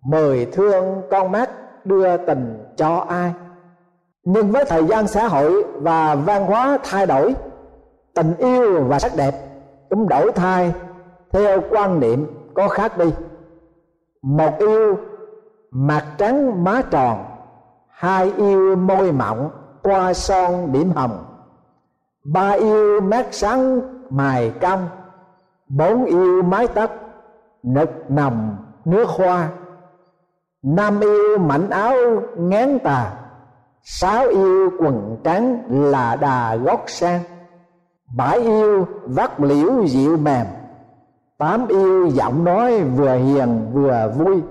Mười 0.05 0.45
thương 0.45 1.01
con 1.11 1.31
mắt 1.31 1.49
đưa 1.85 2.17
tình 2.17 2.65
cho 2.75 3.05
ai? 3.09 3.33
Nhưng 4.23 4.51
với 4.51 4.65
thời 4.65 4.85
gian 4.85 5.07
xã 5.07 5.27
hội 5.27 5.63
và 5.75 6.15
văn 6.15 6.45
hóa 6.45 6.77
thay 6.83 7.05
đổi, 7.05 7.35
tình 8.13 8.33
yêu 8.37 8.83
và 8.83 8.99
sắc 8.99 9.11
đẹp, 9.15 9.35
cũng 9.89 10.07
đổi 10.07 10.31
thay 10.31 10.73
theo 11.31 11.61
quan 11.69 11.99
niệm 11.99 12.27
có 12.53 12.67
khác 12.67 12.97
đi. 12.97 13.13
Một 14.21 14.57
yêu, 14.59 14.97
mặt 15.71 16.05
trắng 16.17 16.63
má 16.63 16.81
tròn, 16.91 17.25
hai 17.87 18.31
yêu 18.37 18.75
môi 18.75 19.11
mọng 19.11 19.49
qua 19.83 20.13
son 20.13 20.71
điểm 20.71 20.91
hồng. 20.91 21.25
Ba 22.23 22.49
yêu 22.49 23.01
mát 23.01 23.27
sáng 23.31 23.81
mài 24.09 24.53
cong, 24.61 24.87
bốn 25.67 26.05
yêu 26.05 26.41
mái 26.43 26.67
tóc, 26.67 26.91
nực 27.63 28.11
nồng 28.11 28.55
nước 28.85 29.09
hoa. 29.09 29.49
Năm 30.63 30.99
yêu 30.99 31.37
mảnh 31.37 31.69
áo 31.69 31.95
ngán 32.37 32.79
tà 32.79 33.20
sáu 33.83 34.27
yêu 34.27 34.69
quần 34.79 35.17
trắng 35.23 35.63
là 35.69 36.15
đà 36.15 36.55
gót 36.55 36.83
sang. 36.87 37.19
Bảy 38.15 38.39
yêu 38.39 38.87
vắt 39.03 39.39
liễu 39.39 39.85
dịu 39.85 40.17
mềm. 40.17 40.45
Tám 41.37 41.67
yêu 41.67 42.07
giọng 42.07 42.43
nói 42.43 42.83
vừa 42.83 43.15
hiền 43.15 43.71
vừa 43.73 44.13
vui. 44.17 44.41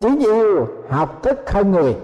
Chín 0.00 0.18
yêu 0.18 0.66
học 0.88 1.22
thức 1.22 1.50
hơn 1.50 1.70
người. 1.70 1.96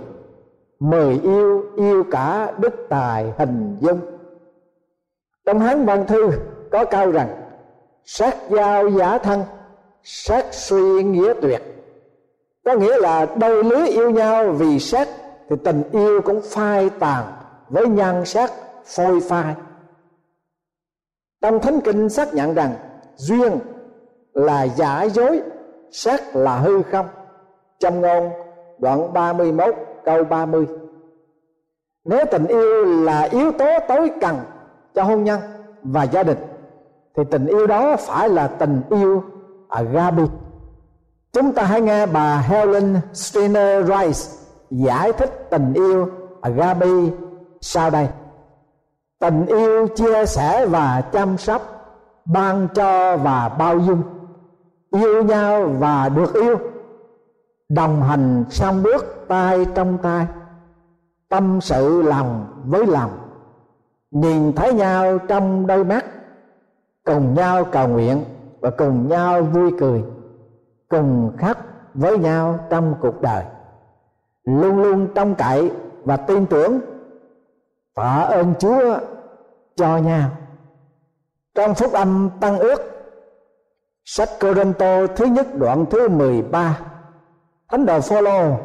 Mười 0.80 1.20
yêu 1.22 1.64
yêu 1.76 2.04
cả 2.10 2.52
đức 2.58 2.86
tài 2.88 3.32
hình 3.38 3.76
dung. 3.80 4.00
Trong 5.46 5.60
hán 5.60 5.84
văn 5.84 6.06
thư 6.06 6.30
có 6.70 6.84
câu 6.84 7.10
rằng, 7.10 7.28
sát 8.04 8.36
giao 8.50 8.88
giả 8.88 9.18
thân, 9.18 9.42
sát 10.02 10.46
suy 10.50 11.02
nghĩa 11.02 11.32
tuyệt. 11.42 11.62
Có 12.64 12.74
nghĩa 12.74 13.00
là 13.00 13.26
đôi 13.40 13.64
lứa 13.64 13.86
yêu 13.86 14.10
nhau 14.10 14.52
vì 14.52 14.78
sát 14.78 15.08
thì 15.48 15.56
tình 15.64 15.82
yêu 15.92 16.20
cũng 16.20 16.40
phai 16.42 16.90
tàn 16.90 17.24
với 17.68 17.88
nhan 17.88 18.24
sắc 18.24 18.52
phôi 18.84 19.20
phai. 19.20 19.54
Trong 21.42 21.60
thánh 21.60 21.80
kinh 21.80 22.08
xác 22.08 22.34
nhận 22.34 22.54
rằng 22.54 22.74
duyên 23.16 23.58
là 24.32 24.62
giả 24.62 25.02
dối, 25.02 25.42
sắc 25.90 26.36
là 26.36 26.58
hư 26.58 26.82
không. 26.82 27.06
Trong 27.78 28.00
ngôn 28.00 28.30
đoạn 28.78 29.12
31 29.12 29.74
câu 30.04 30.24
30 30.24 30.66
nếu 32.04 32.24
tình 32.30 32.46
yêu 32.46 32.84
là 32.84 33.22
yếu 33.22 33.52
tố 33.52 33.78
tối 33.88 34.10
cần 34.20 34.36
cho 34.94 35.02
hôn 35.02 35.24
nhân 35.24 35.40
và 35.82 36.02
gia 36.02 36.22
đình, 36.22 36.38
thì 37.16 37.22
tình 37.30 37.46
yêu 37.46 37.66
đó 37.66 37.96
phải 37.96 38.28
là 38.28 38.46
tình 38.46 38.82
yêu 38.90 39.24
agape 39.68 40.22
chúng 41.32 41.52
ta 41.52 41.62
hãy 41.62 41.80
nghe 41.80 42.06
bà 42.06 42.36
Helen 42.36 42.96
Steiner 43.12 43.86
Rice 43.86 44.45
giải 44.70 45.12
thích 45.12 45.46
tình 45.50 45.74
yêu. 45.74 46.08
Agape, 46.40 46.86
sau 47.60 47.90
đây. 47.90 48.08
Tình 49.18 49.46
yêu 49.46 49.86
chia 49.96 50.26
sẻ 50.26 50.66
và 50.66 51.00
chăm 51.12 51.38
sóc, 51.38 51.62
ban 52.24 52.68
cho 52.74 53.16
và 53.16 53.48
bao 53.48 53.78
dung. 53.78 54.02
Yêu 54.90 55.22
nhau 55.24 55.66
và 55.78 56.08
được 56.08 56.34
yêu. 56.34 56.58
Đồng 57.68 58.02
hành 58.02 58.44
song 58.50 58.82
bước, 58.82 59.24
tay 59.28 59.66
trong 59.74 59.98
tay. 60.02 60.26
Tâm 61.28 61.60
sự 61.60 62.02
lòng 62.02 62.46
với 62.64 62.86
lòng. 62.86 63.10
Nhìn 64.10 64.52
thấy 64.52 64.74
nhau 64.74 65.18
trong 65.18 65.66
đôi 65.66 65.84
mắt. 65.84 66.04
Cùng 67.04 67.34
nhau 67.34 67.64
cầu 67.64 67.88
nguyện 67.88 68.24
và 68.60 68.70
cùng 68.70 69.08
nhau 69.08 69.42
vui 69.42 69.72
cười. 69.80 70.04
Cùng 70.88 71.32
khắc 71.38 71.58
với 71.94 72.18
nhau 72.18 72.58
trong 72.70 72.94
cuộc 73.00 73.20
đời 73.20 73.44
luôn 74.46 74.82
luôn 74.82 75.08
trông 75.14 75.34
cậy 75.34 75.70
và 76.04 76.16
tin 76.16 76.46
tưởng. 76.46 76.80
Tạ 77.94 78.26
ơn 78.28 78.54
Chúa 78.58 78.98
cho 79.76 79.96
nhau. 79.96 80.30
Trong 81.54 81.74
phúc 81.74 81.92
âm 81.92 82.30
tăng 82.40 82.58
ước, 82.58 82.80
sách 84.04 84.28
Corinto 84.40 85.06
thứ 85.06 85.24
nhất 85.24 85.46
đoạn 85.58 85.84
thứ 85.90 86.08
13 86.08 86.78
thánh 87.70 87.86
đồ 87.86 88.00
Phaolô 88.00 88.56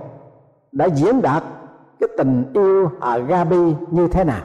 đã 0.71 0.85
diễn 0.85 1.21
đạt 1.21 1.43
cái 1.99 2.09
tình 2.17 2.43
yêu 2.53 2.91
agape 2.99 3.57
như 3.91 4.07
thế 4.07 4.23
nào. 4.23 4.41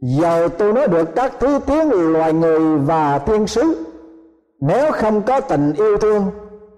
Giờ 0.00 0.48
tôi 0.58 0.72
nói 0.72 0.88
được 0.88 1.08
các 1.16 1.32
thứ 1.40 1.58
tiếng 1.66 2.12
loài 2.12 2.32
người 2.32 2.78
và 2.78 3.18
thiên 3.18 3.46
sứ. 3.46 3.86
Nếu 4.60 4.92
không 4.92 5.22
có 5.22 5.40
tình 5.40 5.72
yêu 5.72 5.98
thương, 5.98 6.30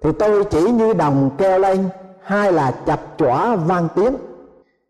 thì 0.03 0.11
tôi 0.19 0.45
chỉ 0.45 0.71
như 0.71 0.93
đồng 0.93 1.31
keo 1.39 1.59
lên 1.59 1.89
hai 2.23 2.53
là 2.53 2.73
chập 2.87 3.01
chỏa 3.19 3.57
vang 3.57 3.89
tiếng. 3.95 4.15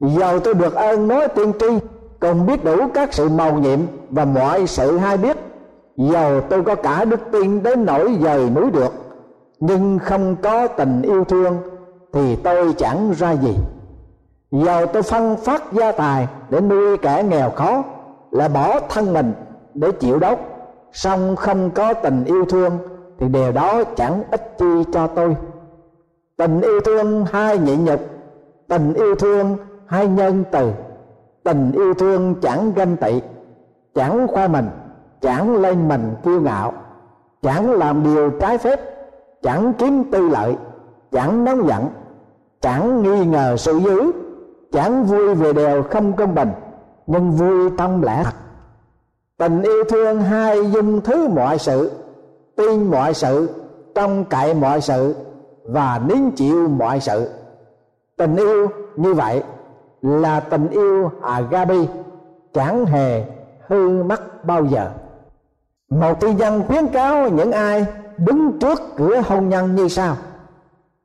Giàu 0.00 0.40
tôi 0.40 0.54
được 0.54 0.74
ơn 0.74 1.08
nói 1.08 1.28
tiên 1.28 1.52
tri, 1.60 1.66
còn 2.20 2.46
biết 2.46 2.64
đủ 2.64 2.76
các 2.94 3.14
sự 3.14 3.28
màu 3.28 3.58
nhiệm 3.58 3.78
và 4.10 4.24
mọi 4.24 4.66
sự 4.66 4.98
hay 4.98 5.16
biết. 5.16 5.36
Giàu 5.96 6.40
tôi 6.40 6.62
có 6.62 6.74
cả 6.74 7.04
đức 7.04 7.20
tin 7.32 7.62
đến 7.62 7.84
nỗi 7.84 8.18
dời 8.22 8.50
núi 8.50 8.70
được, 8.70 8.92
nhưng 9.60 9.98
không 9.98 10.36
có 10.36 10.68
tình 10.68 11.02
yêu 11.02 11.24
thương, 11.24 11.58
thì 12.12 12.36
tôi 12.36 12.74
chẳng 12.78 13.12
ra 13.18 13.32
gì. 13.32 13.56
Giàu 14.50 14.86
tôi 14.86 15.02
phân 15.02 15.36
phát 15.36 15.72
gia 15.72 15.92
tài 15.92 16.28
để 16.50 16.60
nuôi 16.60 16.96
kẻ 16.96 17.22
nghèo 17.22 17.50
khó 17.50 17.82
Là 18.30 18.48
bỏ 18.48 18.80
thân 18.88 19.12
mình 19.12 19.32
để 19.74 19.92
chịu 19.92 20.18
đốc 20.18 20.38
song 20.92 21.36
không 21.36 21.70
có 21.70 21.94
tình 21.94 22.24
yêu 22.24 22.44
thương, 22.44 22.78
thì 23.18 23.28
điều 23.28 23.52
đó 23.52 23.84
chẳng 23.96 24.22
ích 24.30 24.58
chi 24.58 24.84
cho 24.92 25.06
tôi 25.06 25.36
tình 26.40 26.60
yêu 26.60 26.80
thương 26.80 27.24
hai 27.32 27.58
nhị 27.58 27.76
nhục, 27.76 28.00
tình 28.68 28.94
yêu 28.94 29.14
thương 29.14 29.56
hai 29.86 30.08
nhân 30.08 30.44
từ. 30.50 30.70
Tình 31.44 31.72
yêu 31.72 31.94
thương 31.94 32.34
chẳng 32.42 32.72
ganh 32.74 32.96
tị, 32.96 33.20
chẳng 33.94 34.26
khoe 34.28 34.48
mình, 34.48 34.68
chẳng 35.20 35.56
lên 35.56 35.88
mình 35.88 36.14
kiêu 36.24 36.40
ngạo, 36.40 36.72
chẳng 37.42 37.72
làm 37.72 38.04
điều 38.04 38.30
trái 38.30 38.58
phép, 38.58 38.80
chẳng 39.42 39.72
kiếm 39.78 40.04
tư 40.10 40.28
lợi, 40.28 40.56
chẳng 41.12 41.44
nóng 41.44 41.68
giận, 41.68 41.88
chẳng 42.60 43.02
nghi 43.02 43.26
ngờ 43.26 43.56
sự 43.56 43.78
dữ, 43.78 44.12
chẳng 44.72 45.04
vui 45.04 45.34
về 45.34 45.52
đều 45.52 45.82
không 45.82 46.12
công 46.12 46.34
bình, 46.34 46.50
nhưng 47.06 47.30
vui 47.30 47.70
trong 47.78 48.04
lẽ 48.04 48.22
thật. 48.24 48.34
Tình 49.38 49.62
yêu 49.62 49.84
thương 49.88 50.20
hai 50.20 50.70
dung 50.70 51.00
thứ 51.00 51.28
mọi 51.28 51.58
sự 51.58 51.90
tin 52.56 52.90
mọi 52.90 53.14
sự, 53.14 53.50
trong 53.94 54.24
cậy 54.24 54.54
mọi 54.54 54.80
sự 54.80 55.14
và 55.72 56.00
nín 56.06 56.30
chịu 56.30 56.68
mọi 56.68 57.00
sự. 57.00 57.30
Tình 58.16 58.36
yêu 58.36 58.68
như 58.96 59.14
vậy 59.14 59.42
là 60.02 60.40
tình 60.40 60.68
yêu 60.68 61.10
agabi 61.22 61.88
chẳng 62.52 62.86
hề 62.86 63.24
hư 63.66 64.02
mất 64.02 64.44
bao 64.44 64.64
giờ. 64.64 64.90
Một 65.90 66.20
thi 66.20 66.34
dân 66.34 66.62
khuyến 66.68 66.86
cáo 66.86 67.28
những 67.28 67.52
ai 67.52 67.86
đứng 68.16 68.58
trước 68.58 68.80
cửa 68.96 69.20
hôn 69.26 69.48
nhân 69.48 69.74
như 69.74 69.88
sau. 69.88 70.16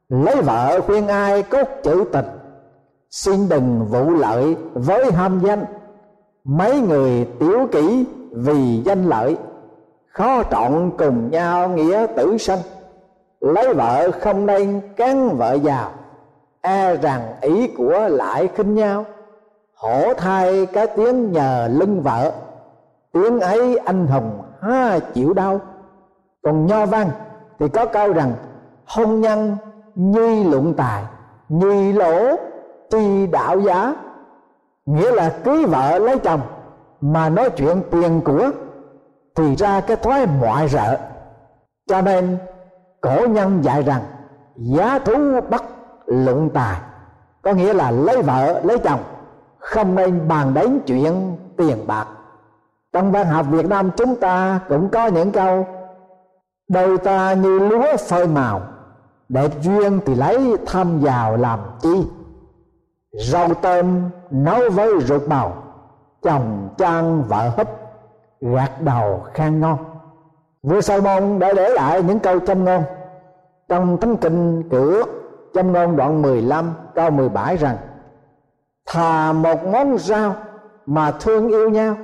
Lấy 0.10 0.41
vợ 0.41 0.82
khuyên 0.82 1.08
ai 1.08 1.43
cốt 1.43 1.67
chữ 1.84 2.04
tình. 2.12 2.25
Xin 3.10 3.49
đừng 3.49 3.86
vụ 3.86 4.10
lợi 4.10 4.56
với 4.73 5.12
ham 5.12 5.39
danh. 5.43 5.65
Mấy 6.43 6.82
người 6.82 7.28
tiểu 7.39 7.67
kỹ 7.71 8.06
vì 8.32 8.82
danh 8.86 9.06
lợi, 9.06 9.38
khó 10.08 10.43
trọn 10.43 10.91
cùng 10.97 11.32
nhau 11.32 11.69
nghĩa 11.69 12.06
tử 12.15 12.38
sanh 12.38 12.60
lấy 13.45 13.73
vợ 13.73 14.12
không 14.21 14.45
nên 14.45 14.81
cắn 14.95 15.29
vợ 15.29 15.53
giàu 15.53 15.91
e 16.65 16.95
rằng 16.95 17.21
ý 17.41 17.67
của 17.67 18.08
lại 18.10 18.49
khinh 18.55 18.75
nhau. 18.75 19.05
Hổ 19.75 20.13
thai 20.13 20.65
cái 20.65 20.88
tiếng 20.88 21.31
nhờ 21.31 21.67
lưng 21.71 22.01
vợ. 22.01 22.31
Tiếng 23.13 23.39
ấy 23.39 23.77
anh 23.77 24.08
hùng 24.08 24.41
ha 24.62 24.99
chịu 24.99 25.34
đau. 25.34 25.60
Còn 26.43 26.65
nho 26.65 26.86
văn 26.86 27.10
thì 27.60 27.67
có 27.69 27.86
câu 27.86 28.13
rằng, 28.13 28.34
hôn 28.86 29.21
nhân 29.21 29.58
nhi 29.95 30.43
luận 30.43 30.73
tài, 30.77 31.03
nhi 31.49 31.93
lỗ 31.93 32.36
tuy 32.89 33.27
đạo 33.27 33.60
giá. 33.60 33.95
Nghĩa 34.86 35.12
là 35.12 35.29
cưới 35.43 35.65
vợ 35.65 35.99
lấy 35.99 36.19
chồng 36.19 36.41
mà 37.01 37.29
nói 37.29 37.49
chuyện 37.49 37.81
tiền 37.91 38.21
của 38.21 38.49
thì 39.36 39.55
ra 39.55 39.81
cái 39.81 39.97
thói 39.97 40.25
ngoại 40.39 40.67
rợ. 40.67 40.97
Cho 41.88 42.01
nên 42.01 42.38
cổ 43.05 43.27
nhân 43.27 43.63
dạy 43.63 43.83
rằng, 43.83 44.01
giá 44.55 44.99
thú 44.99 45.41
bắt 45.49 45.63
luận 46.05 46.49
tài, 46.53 46.81
có 47.41 47.53
nghĩa 47.53 47.73
là 47.73 47.91
lấy 47.91 48.21
vợ, 48.21 48.61
lấy 48.63 48.79
chồng, 48.79 48.99
không 49.59 49.95
nên 49.95 50.27
bàn 50.27 50.53
đến 50.53 50.79
chuyện 50.87 51.37
tiền 51.57 51.87
bạc. 51.87 52.07
Trong 52.93 53.11
văn 53.11 53.25
học 53.25 53.45
việt 53.49 53.65
nam 53.65 53.91
chúng 53.97 54.15
ta 54.15 54.59
cũng 54.69 54.89
có 54.89 55.07
những 55.07 55.31
câu 55.31 55.67
đời 56.67 56.97
ta 56.97 57.33
như 57.33 57.59
lúa 57.59 57.97
phơi 58.09 58.27
màu, 58.27 58.61
đẹp 59.29 59.51
duyên 59.61 59.99
thì 60.05 60.15
lấy 60.15 60.55
thăm 60.65 60.99
giàu 60.99 61.37
làm 61.37 61.59
chi? 61.81 62.07
Rau 63.11 63.53
tôm 63.53 64.09
nấu 64.31 64.69
với 64.69 64.99
ruột 65.01 65.27
bào 65.27 65.63
chồng 66.21 66.69
trang 66.77 67.23
vợ 67.23 67.49
hấp 67.57 67.67
gạt 68.41 68.81
đầu 68.81 69.23
khen 69.33 69.59
ngon 69.59 69.94
vua 70.65 70.82
Salmon 70.82 71.39
đã 71.39 71.54
để 71.54 71.69
lại 71.69 72.04
những 72.04 72.19
câu 72.19 72.39
châm 72.39 72.65
ngôn. 72.65 72.84
Trong 73.69 73.97
thánh 73.97 74.17
kinh 74.17 74.69
cửa 74.69 75.04
châm 75.54 75.71
ngôn 75.71 75.95
đoạn 75.95 76.21
15 76.21 76.73
câu 76.95 77.10
17 77.10 77.58
rằng, 77.58 77.78
thà 78.86 79.34
một 79.34 79.65
món 79.65 79.97
rau 79.97 80.36
mà 80.86 81.12
thương 81.12 81.47
yêu 81.47 81.69
nhau, 81.69 81.95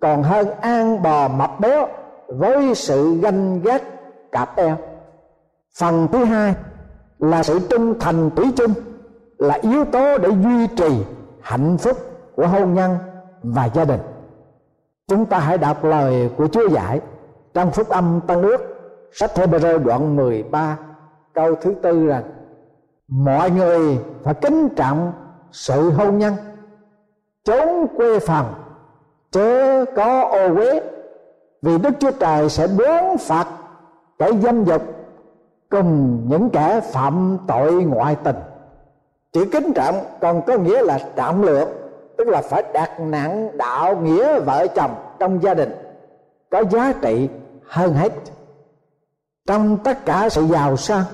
còn 0.00 0.22
hơn 0.22 0.46
an 0.60 1.02
bò 1.02 1.28
mập 1.28 1.60
béo 1.60 1.88
với 2.28 2.74
sự 2.74 3.14
ganh 3.22 3.60
ghét 3.60 3.82
cạp 4.32 4.56
eo. 4.56 4.76
Phần 5.78 6.08
thứ 6.12 6.24
hai 6.24 6.54
là 7.18 7.42
sự 7.42 7.60
trung 7.70 8.00
thành 8.00 8.30
tủy 8.30 8.52
chung 8.56 8.72
là 9.38 9.58
yếu 9.62 9.84
tố 9.84 10.18
để 10.18 10.28
duy 10.28 10.66
trì 10.76 11.04
hạnh 11.40 11.78
phúc 11.78 11.96
của 12.36 12.46
hôn 12.46 12.74
nhân 12.74 12.96
và 13.42 13.68
gia 13.74 13.84
đình. 13.84 14.00
Chúng 15.08 15.26
ta 15.26 15.38
hãy 15.38 15.58
đọc 15.58 15.84
lời 15.84 16.30
của 16.36 16.46
Chúa 16.48 16.68
dạy 16.68 17.00
trong 17.54 17.70
phúc 17.70 17.88
âm 17.88 18.20
Tân 18.26 18.42
ước, 18.42 18.60
sách 19.12 19.30
Hebrew 19.34 19.78
đoạn 19.78 20.16
13 20.16 20.78
câu 21.34 21.54
thứ 21.54 21.74
tư 21.82 22.06
rằng 22.06 22.22
mọi 23.08 23.50
người 23.50 23.98
phải 24.22 24.34
kính 24.34 24.68
trọng 24.76 25.12
sự 25.52 25.90
hôn 25.90 26.18
nhân 26.18 26.34
trốn 27.44 27.86
quê 27.96 28.18
phòng, 28.18 28.54
chớ 29.30 29.84
có 29.96 30.22
ô 30.22 30.54
uế, 30.54 30.80
vì 31.62 31.78
Đức 31.78 31.90
Chúa 32.00 32.10
Trời 32.10 32.48
sẽ 32.48 32.66
đốn 32.66 33.18
phạt 33.18 33.46
kẻ 34.18 34.32
dâm 34.42 34.64
dục 34.64 34.82
cùng 35.70 36.22
những 36.28 36.50
kẻ 36.50 36.80
phạm 36.80 37.38
tội 37.46 37.72
ngoại 37.72 38.16
tình. 38.24 38.36
Chỉ 39.32 39.44
kính 39.52 39.72
trọng 39.72 40.04
còn 40.20 40.42
có 40.42 40.56
nghĩa 40.56 40.82
là 40.82 40.98
trọng 41.16 41.42
lượng, 41.42 41.68
tức 42.18 42.28
là 42.28 42.42
phải 42.42 42.62
đặt 42.72 43.00
nặng 43.00 43.56
đạo 43.56 43.96
nghĩa 43.96 44.40
vợ 44.40 44.66
chồng 44.74 44.90
trong 45.18 45.42
gia 45.42 45.54
đình, 45.54 45.72
có 46.50 46.64
giá 46.70 46.92
trị 47.02 47.28
hơn 47.72 47.94
hết. 47.94 48.12
Trong 49.48 49.76
tất 49.76 50.04
cả 50.04 50.28
sự 50.28 50.46
giàu 50.46 50.76
sang, 50.76 51.04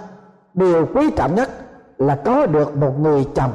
điều 0.54 0.86
quý 0.94 1.10
trọng 1.16 1.34
nhất 1.34 1.50
là 1.98 2.18
có 2.24 2.46
được 2.46 2.76
một 2.76 2.92
người 3.00 3.28
chồng 3.34 3.52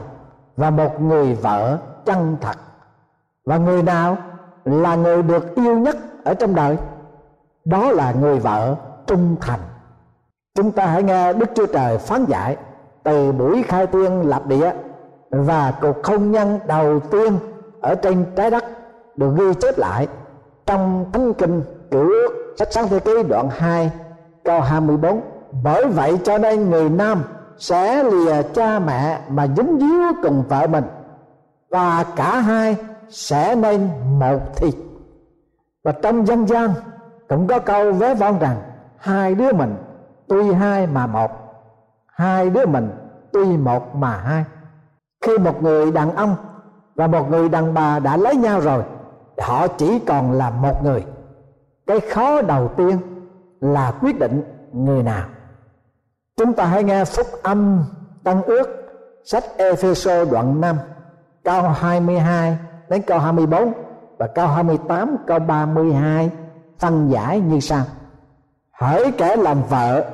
và 0.57 0.69
một 0.69 1.01
người 1.01 1.33
vợ 1.33 1.77
chân 2.05 2.37
thật. 2.41 2.57
Và 3.45 3.57
người 3.57 3.83
nào 3.83 4.17
là 4.65 4.95
người 4.95 5.23
được 5.23 5.55
yêu 5.55 5.79
nhất 5.79 5.95
ở 6.23 6.33
trong 6.33 6.55
đời? 6.55 6.77
Đó 7.65 7.91
là 7.91 8.13
người 8.21 8.39
vợ 8.39 8.75
trung 9.07 9.35
thành. 9.41 9.59
Chúng 10.55 10.71
ta 10.71 10.85
hãy 10.85 11.03
nghe 11.03 11.33
đức 11.33 11.49
chúa 11.55 11.65
trời 11.65 11.97
phán 11.97 12.25
giải 12.25 12.57
từ 13.03 13.31
buổi 13.31 13.63
khai 13.63 13.87
tiên 13.87 14.21
lập 14.29 14.45
địa 14.45 14.71
và 15.29 15.73
cuộc 15.81 16.05
hôn 16.05 16.31
nhân 16.31 16.59
đầu 16.67 16.99
tiên 16.99 17.37
ở 17.81 17.95
trên 17.95 18.25
trái 18.35 18.51
đất 18.51 18.65
được 19.15 19.35
ghi 19.37 19.53
chép 19.53 19.77
lại 19.77 20.07
trong 20.65 21.05
thánh 21.13 21.33
kinh 21.33 21.61
cựu 21.91 22.09
ước 22.09 22.42
sách 22.55 22.67
sáng 22.71 22.87
thế 22.87 22.99
ký, 22.99 23.11
đoạn 23.29 23.49
2 23.51 23.91
câu 24.43 24.61
24 24.61 25.21
bởi 25.63 25.85
vậy 25.85 26.19
cho 26.23 26.37
nên 26.37 26.69
người 26.69 26.89
nam 26.89 27.23
sẽ 27.57 28.03
lìa 28.03 28.41
cha 28.41 28.79
mẹ 28.79 29.19
mà 29.29 29.47
dính 29.57 29.79
díu 29.79 30.23
cùng 30.23 30.43
vợ 30.49 30.67
mình, 30.67 30.83
và 31.69 32.05
cả 32.15 32.39
hai 32.39 32.75
sẽ 33.09 33.55
nên 33.55 33.89
một 34.19 34.39
thịt. 34.55 34.73
Và 35.83 35.91
trong 35.91 36.27
dân 36.27 36.47
gian 36.47 36.69
cũng 37.29 37.47
có 37.47 37.59
câu 37.59 37.91
vé 37.91 38.15
vong 38.15 38.39
rằng, 38.39 38.57
hai 38.97 39.35
đứa 39.35 39.53
mình 39.53 39.75
tuy 40.27 40.53
hai 40.53 40.87
mà 40.87 41.07
một, 41.07 41.31
hai 42.07 42.49
đứa 42.49 42.65
mình 42.65 42.89
tuy 43.33 43.57
một 43.57 43.95
mà 43.95 44.17
hai. 44.17 44.43
Khi 45.25 45.37
một 45.37 45.63
người 45.63 45.91
đàn 45.91 46.15
ông 46.15 46.35
và 46.95 47.07
một 47.07 47.29
người 47.29 47.49
đàn 47.49 47.73
bà 47.73 47.99
đã 47.99 48.17
lấy 48.17 48.35
nhau 48.35 48.59
rồi, 48.59 48.83
họ 49.41 49.67
chỉ 49.67 49.99
còn 49.99 50.31
là 50.31 50.49
một 50.49 50.83
người 50.83 51.05
cái 51.87 51.99
khó 51.99 52.41
đầu 52.41 52.71
tiên 52.77 52.99
là 53.61 53.93
quyết 54.01 54.19
định 54.19 54.43
người 54.73 55.03
nào. 55.03 55.27
Chúng 56.37 56.53
ta 56.53 56.65
hãy 56.65 56.83
nghe 56.83 57.05
phúc 57.05 57.27
âm 57.43 57.83
tăng 58.23 58.43
ước, 58.43 58.67
sách 59.23 59.43
Epheso 59.57 60.25
đoạn 60.25 60.61
5 60.61 60.77
câu 61.43 61.61
22 61.61 62.57
đến 62.89 63.01
câu 63.01 63.19
24 63.19 63.73
và 64.17 64.27
câu 64.27 64.47
28 64.47 65.15
câu 65.27 65.39
32 65.39 66.31
phân 66.79 67.09
giải 67.09 67.39
như 67.39 67.59
sau. 67.59 67.83
Hỡi 68.71 69.11
kẻ 69.11 69.35
làm 69.35 69.63
vợ, 69.69 70.05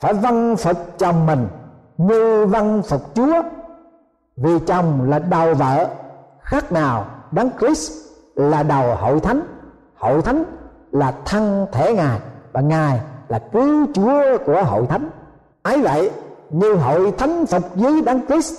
phải 0.00 0.14
văn 0.14 0.56
phục 0.56 0.98
chồng 0.98 1.26
mình 1.26 1.48
như 1.96 2.46
văn 2.46 2.82
phục 2.82 3.14
Chúa, 3.14 3.42
vì 4.36 4.58
chồng 4.66 5.10
là 5.10 5.18
đầu 5.18 5.54
vợ, 5.54 5.88
khác 6.40 6.72
nào 6.72 7.06
đấng 7.30 7.50
Christ 7.58 7.92
là 8.34 8.62
đầu 8.62 8.96
hội 8.96 9.20
thánh 9.20 9.40
hội 9.96 10.22
thánh 10.22 10.44
là 10.92 11.14
thân 11.24 11.66
thể 11.72 11.94
ngài 11.94 12.20
và 12.52 12.60
ngài 12.60 13.00
là 13.28 13.38
cứu 13.38 13.86
chúa 13.94 14.38
của 14.46 14.62
hội 14.62 14.86
thánh. 14.86 15.10
Ấy 15.62 15.82
vậy, 15.82 16.10
như 16.50 16.74
hội 16.74 17.12
thánh 17.18 17.46
phục 17.46 17.76
dưới 17.76 18.02
đấng 18.02 18.26
Christ, 18.26 18.54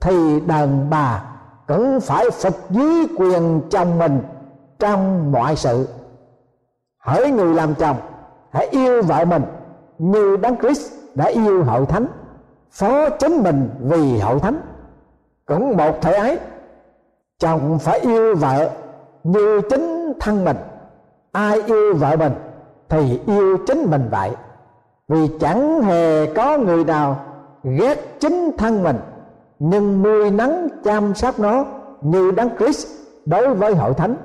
thì 0.00 0.40
đàn 0.40 0.90
bà 0.90 1.24
cũng 1.66 2.00
phải 2.00 2.30
phục 2.30 2.70
dưới 2.70 3.06
quyền 3.16 3.60
chồng 3.70 3.98
mình 3.98 4.22
trong 4.78 5.32
mọi 5.32 5.56
sự. 5.56 5.88
Hỡi 6.98 7.30
người 7.30 7.54
làm 7.54 7.74
chồng, 7.74 7.96
hãy 8.50 8.68
yêu 8.70 9.02
vợ 9.02 9.24
mình 9.24 9.42
như 9.98 10.36
đấng 10.36 10.56
Christ 10.56 10.92
đã 11.14 11.24
yêu 11.24 11.64
hội 11.64 11.86
thánh, 11.86 12.06
phó 12.70 13.08
chính 13.10 13.42
mình 13.42 13.70
vì 13.80 14.18
hội 14.18 14.40
thánh. 14.40 14.60
Cũng 15.46 15.76
một 15.76 16.02
thể 16.02 16.12
ấy, 16.12 16.38
chồng 17.38 17.78
phải 17.78 17.98
yêu 17.98 18.34
vợ 18.34 18.70
như 19.24 19.60
chính 19.70 20.12
thân 20.20 20.44
mình 20.44 20.56
ai 21.32 21.60
yêu 21.66 21.94
vợ 21.94 22.16
mình 22.16 22.32
thì 22.88 23.20
yêu 23.26 23.58
chính 23.66 23.90
mình 23.90 24.08
vậy. 24.10 24.30
Vì 25.08 25.28
chẳng 25.40 25.82
hề 25.82 26.26
có 26.26 26.58
người 26.58 26.84
nào 26.84 27.16
ghét 27.62 28.20
chính 28.20 28.50
thân 28.58 28.82
mình, 28.82 28.96
nhưng 29.58 30.02
nuôi 30.02 30.30
nắng 30.30 30.68
chăm 30.84 31.14
sóc 31.14 31.38
nó 31.40 31.64
như 32.00 32.30
đấng 32.30 32.56
Christ 32.58 32.86
đối 33.26 33.54
với 33.54 33.74
hội 33.74 33.94
thánh. 33.94 34.16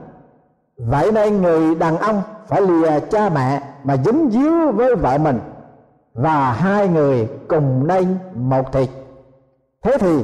Vậy 0.78 1.12
nên 1.12 1.42
người 1.42 1.76
đàn 1.76 1.98
ông 1.98 2.22
phải 2.48 2.62
lìa 2.62 3.00
cha 3.00 3.30
mẹ 3.30 3.62
mà 3.84 3.98
dính 3.98 4.30
díu 4.32 4.72
với 4.72 4.96
vợ 4.96 5.18
mình 5.18 5.40
và 6.14 6.52
hai 6.52 6.88
người 6.88 7.30
cùng 7.48 7.88
nên 7.88 8.18
một 8.36 8.72
thịt 8.74 8.90
thế 9.84 9.98
thì 10.00 10.24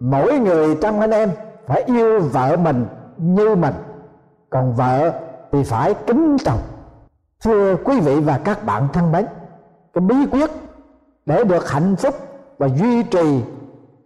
mỗi 0.00 0.38
người 0.38 0.76
trong 0.82 1.00
anh 1.00 1.10
em 1.10 1.30
phải 1.66 1.82
yêu 1.82 2.20
vợ 2.20 2.56
mình 2.56 2.86
như 3.16 3.54
mình, 3.54 3.74
còn 4.50 4.72
vợ 4.72 5.12
thì 5.52 5.64
phải 5.64 5.94
kính 5.94 6.36
chồng 6.44 6.58
thưa 7.44 7.76
quý 7.84 8.00
vị 8.00 8.20
và 8.20 8.38
các 8.38 8.64
bạn 8.64 8.88
thân 8.92 9.12
mến 9.12 9.26
cái 9.92 10.00
bí 10.00 10.26
quyết 10.30 10.50
để 11.26 11.44
được 11.44 11.70
hạnh 11.70 11.96
phúc 11.96 12.14
và 12.58 12.68
duy 12.68 13.02
trì 13.02 13.42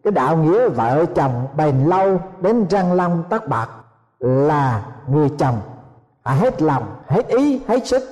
cái 0.02 0.12
đạo 0.12 0.36
nghĩa 0.36 0.68
vợ 0.68 1.04
chồng 1.14 1.46
bền 1.56 1.84
lâu 1.84 2.20
đến 2.40 2.66
răng 2.70 2.92
long 2.92 3.24
tóc 3.30 3.48
bạc 3.48 3.68
là 4.18 4.86
người 5.08 5.28
chồng. 5.38 5.60
À, 6.22 6.34
hết 6.34 6.62
lòng 6.62 6.82
hết 7.06 7.28
ý 7.28 7.60
hết 7.68 7.86
sức 7.86 8.02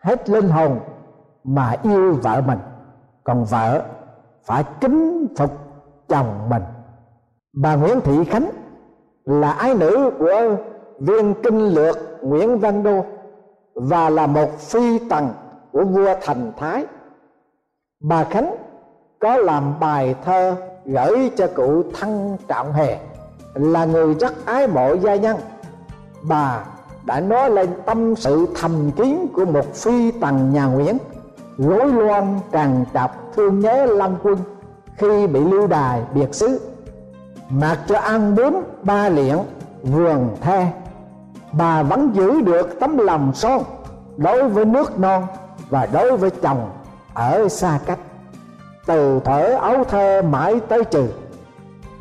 hết 0.00 0.30
linh 0.30 0.48
hồn 0.48 0.80
mà 1.44 1.76
yêu 1.82 2.14
vợ 2.22 2.42
mình. 2.46 2.58
Còn 3.24 3.44
vợ 3.44 3.82
phải 4.44 4.64
kính 4.80 5.26
phục 5.38 5.58
chồng 6.08 6.48
mình. 6.48 6.62
Bà 7.52 7.74
Nguyễn 7.74 8.00
Thị 8.00 8.24
Khánh 8.24 8.50
là 9.24 9.52
ái 9.52 9.74
nữ 9.74 10.10
của 10.18 10.56
viên 11.06 11.34
kinh 11.42 11.68
lược 11.68 11.98
Nguyễn 12.22 12.58
Văn 12.58 12.82
Đô 12.82 13.04
và 13.74 14.10
là 14.10 14.26
một 14.26 14.58
phi 14.58 14.98
tần 14.98 15.28
của 15.72 15.84
vua 15.84 16.14
Thành 16.22 16.52
Thái. 16.56 16.86
Bà 18.00 18.24
Khánh 18.24 18.56
có 19.20 19.36
làm 19.36 19.80
bài 19.80 20.14
thơ 20.24 20.56
gửi 20.84 21.30
cho 21.36 21.46
cụ 21.46 21.82
Thăng 21.94 22.36
Trọng 22.48 22.72
Hề, 22.72 22.98
là 23.54 23.84
người 23.84 24.14
rất 24.14 24.46
ái 24.46 24.66
mộ 24.66 24.94
gia 24.94 25.14
nhân. 25.14 25.36
Bà 26.22 26.64
đã 27.06 27.20
nói 27.20 27.50
lên 27.50 27.68
tâm 27.86 28.16
sự 28.16 28.46
thầm 28.54 28.90
kín 28.96 29.26
của 29.34 29.44
một 29.44 29.74
phi 29.74 30.10
tần 30.10 30.52
nhà 30.52 30.66
Nguyễn 30.66 30.98
lối 31.56 31.86
loan 31.86 32.38
tràn 32.52 32.84
trọc 32.94 33.32
thương 33.34 33.60
nhớ 33.60 33.86
lâm 33.86 34.16
Quân 34.22 34.38
khi 34.96 35.26
bị 35.26 35.40
lưu 35.40 35.66
đài 35.66 36.02
biệt 36.14 36.34
xứ 36.34 36.60
mặc 37.50 37.78
cho 37.86 37.98
ăn 37.98 38.34
bướm 38.34 38.54
ba 38.82 39.08
liện 39.08 39.36
vườn 39.82 40.28
the 40.40 40.81
bà 41.52 41.82
vẫn 41.82 42.10
giữ 42.14 42.40
được 42.40 42.80
tấm 42.80 42.98
lòng 42.98 43.32
son 43.34 43.62
đối 44.16 44.48
với 44.48 44.64
nước 44.64 44.98
non 44.98 45.26
và 45.70 45.86
đối 45.92 46.16
với 46.16 46.30
chồng 46.30 46.70
ở 47.14 47.48
xa 47.48 47.78
cách. 47.86 47.98
Từ 48.86 49.20
thở 49.24 49.58
ấu 49.60 49.84
thơ 49.84 50.22
mãi 50.22 50.60
tới 50.68 50.84
trừ. 50.84 51.08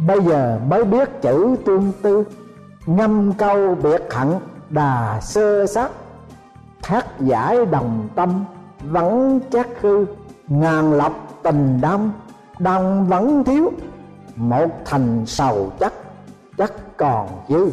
Bây 0.08 0.22
giờ 0.22 0.60
mới 0.68 0.86
biết 0.86 1.22
chữ 1.22 1.56
tương 1.66 1.92
tư, 2.02 2.24
ngâm 2.86 3.34
câu 3.34 3.76
biệt 3.76 4.14
hận 4.14 4.28
đà 4.70 5.20
sơ 5.22 5.66
sát 5.66 5.92
thác 6.82 7.06
giải 7.20 7.66
đồng 7.66 8.10
tâm 8.16 8.46
vẫn 8.84 9.40
chắc 9.52 9.68
hư 9.82 10.06
ngàn 10.48 10.94
lọc 10.94 11.14
tình 11.44 11.82
đâm 11.82 12.12
đồng 12.60 13.08
vẫn 13.08 13.44
thiếu, 13.44 13.72
một 14.36 14.68
thành 14.86 15.24
sầu 15.26 15.72
chắc 15.80 15.94
chắc 16.58 16.98
còn 16.98 17.28
dư 17.50 17.70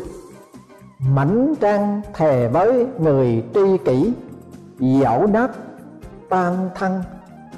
mảnh 0.98 1.54
trang 1.60 2.00
thề 2.14 2.48
với 2.48 2.86
người 2.98 3.44
tri 3.54 3.78
kỷ, 3.84 4.12
dẫu 4.78 5.26
nát 5.26 5.50
tan 6.28 6.70
thân 6.74 7.02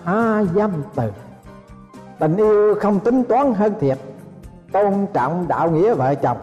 ha 0.05 0.42
dâm 0.55 0.70
từ. 0.94 1.11
Tình 2.18 2.37
yêu 2.37 2.74
không 2.81 3.00
tính 3.00 3.24
toán 3.24 3.55
hơn 3.55 3.74
thiệt, 3.81 3.98
tôn 4.72 5.07
trọng 5.12 5.48
đạo 5.48 5.70
nghĩa 5.70 5.94
vợ 5.94 6.14
chồng, 6.14 6.38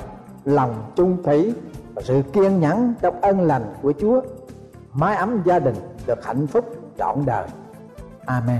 lòng 0.46 0.92
chung 0.96 1.24
thủy 1.24 1.54
và 1.94 2.02
sự 2.02 2.22
kiên 2.34 2.60
nhẫn 2.60 2.94
trong 3.02 3.22
ân 3.22 3.42
lành 3.42 3.74
của 3.82 3.94
chúa. 4.00 4.22
Mái 4.94 5.16
ấm 5.16 5.42
gia 5.46 5.60
đình 5.60 5.76
được 6.08 6.26
hạnh 6.26 6.48
phúc 6.48 6.66
trọn 6.98 7.26
đời. 7.26 7.48
Amen. 8.26 8.60